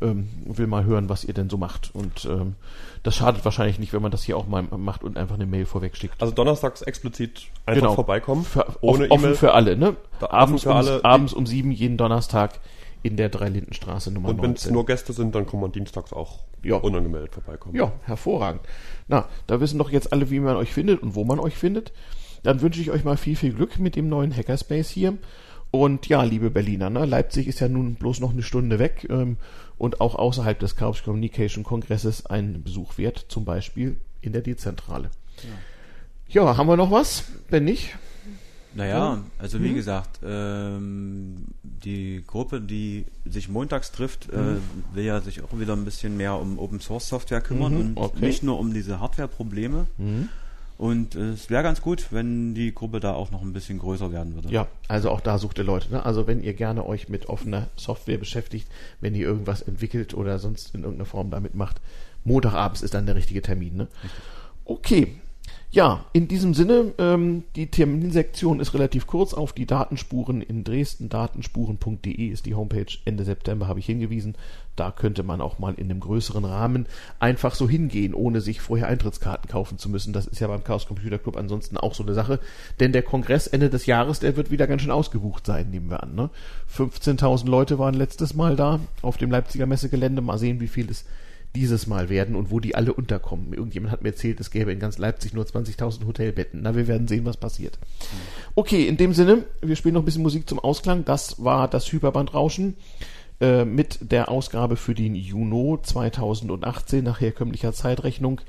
[0.00, 1.94] ähm, will mal hören, was ihr denn so macht.
[1.94, 2.54] Und ähm,
[3.02, 5.66] das schadet wahrscheinlich nicht, wenn man das hier auch mal macht und einfach eine Mail
[5.66, 6.20] vorweg schickt.
[6.20, 7.94] Also donnerstags explizit einfach genau.
[7.94, 8.44] vorbeikommen.
[8.44, 9.96] Für, ohne offen für alle, ne?
[10.20, 12.60] Abends, für um, alle, abends um sieben jeden Donnerstag
[13.02, 16.40] in der Dreilindenstraße Nummer Und wenn es nur Gäste sind, dann kann man dienstags auch
[16.62, 16.76] ja.
[16.76, 17.74] unangemeldet vorbeikommen.
[17.76, 18.62] Ja, hervorragend.
[19.06, 21.92] Na, da wissen doch jetzt alle, wie man euch findet und wo man euch findet.
[22.42, 25.18] Dann wünsche ich euch mal viel, viel Glück mit dem neuen Hackerspace hier.
[25.70, 29.36] Und ja, liebe Berliner, ne, Leipzig ist ja nun bloß noch eine Stunde weg ähm,
[29.78, 35.10] und auch außerhalb des Chaos Communication Kongresses ein Besuch wert, zum Beispiel in der Dezentrale.
[36.28, 37.24] Ja, ja haben wir noch was?
[37.48, 37.96] Wenn nicht?
[38.74, 39.74] Naja, also wie hm?
[39.74, 44.60] gesagt, ähm, die Gruppe, die sich montags trifft, äh, hm.
[44.92, 47.96] will ja sich auch wieder ein bisschen mehr um Open Source Software kümmern mhm, und
[47.96, 48.24] okay.
[48.24, 49.86] nicht nur um diese Hardware-Probleme.
[50.78, 54.12] Und äh, es wäre ganz gut, wenn die Gruppe da auch noch ein bisschen größer
[54.12, 54.48] werden würde.
[54.48, 55.90] Ja, also auch da sucht ihr Leute.
[55.90, 56.06] Ne?
[56.06, 58.68] Also wenn ihr gerne euch mit offener Software beschäftigt,
[59.00, 61.80] wenn ihr irgendwas entwickelt oder sonst in irgendeiner Form damit macht,
[62.24, 63.76] Montagabends ist dann der richtige Termin.
[63.76, 63.88] Ne?
[64.64, 65.16] Okay,
[65.70, 71.10] ja, in diesem Sinne, ähm, die Terminsektion ist relativ kurz auf die Datenspuren in Dresden.
[71.10, 72.86] Datenspuren.de ist die Homepage.
[73.04, 74.34] Ende September habe ich hingewiesen.
[74.76, 76.86] Da könnte man auch mal in einem größeren Rahmen
[77.20, 80.14] einfach so hingehen, ohne sich vorher Eintrittskarten kaufen zu müssen.
[80.14, 82.40] Das ist ja beim Chaos Computer Club ansonsten auch so eine Sache.
[82.80, 86.02] Denn der Kongress Ende des Jahres, der wird wieder ganz schön ausgebucht sein, nehmen wir
[86.02, 86.14] an.
[86.14, 86.30] Ne?
[86.74, 90.22] 15.000 Leute waren letztes Mal da auf dem Leipziger Messegelände.
[90.22, 91.04] Mal sehen, wie viel es
[91.54, 93.52] dieses Mal werden und wo die alle unterkommen.
[93.52, 96.62] Irgendjemand hat mir erzählt, es gäbe in ganz Leipzig nur 20.000 Hotelbetten.
[96.62, 97.78] Na, wir werden sehen, was passiert.
[98.54, 101.04] Okay, in dem Sinne, wir spielen noch ein bisschen Musik zum Ausklang.
[101.04, 102.76] Das war das Hyperbandrauschen
[103.40, 108.40] äh, mit der Ausgabe für den Juni 2018 nach herkömmlicher Zeitrechnung.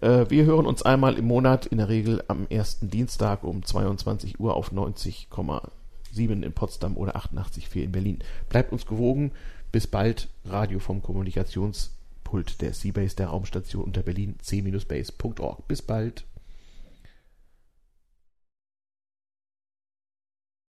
[0.00, 4.38] Äh, wir hören uns einmal im Monat, in der Regel am ersten Dienstag um 22
[4.38, 8.18] Uhr auf 90,7 in Potsdam oder 88,4 in Berlin.
[8.48, 9.32] Bleibt uns gewogen.
[9.72, 10.28] Bis bald.
[10.44, 11.95] Radio vom Kommunikations
[12.26, 15.68] Pult der Seabase der Raumstation unter Berlin c-base.org.
[15.68, 16.26] Bis bald.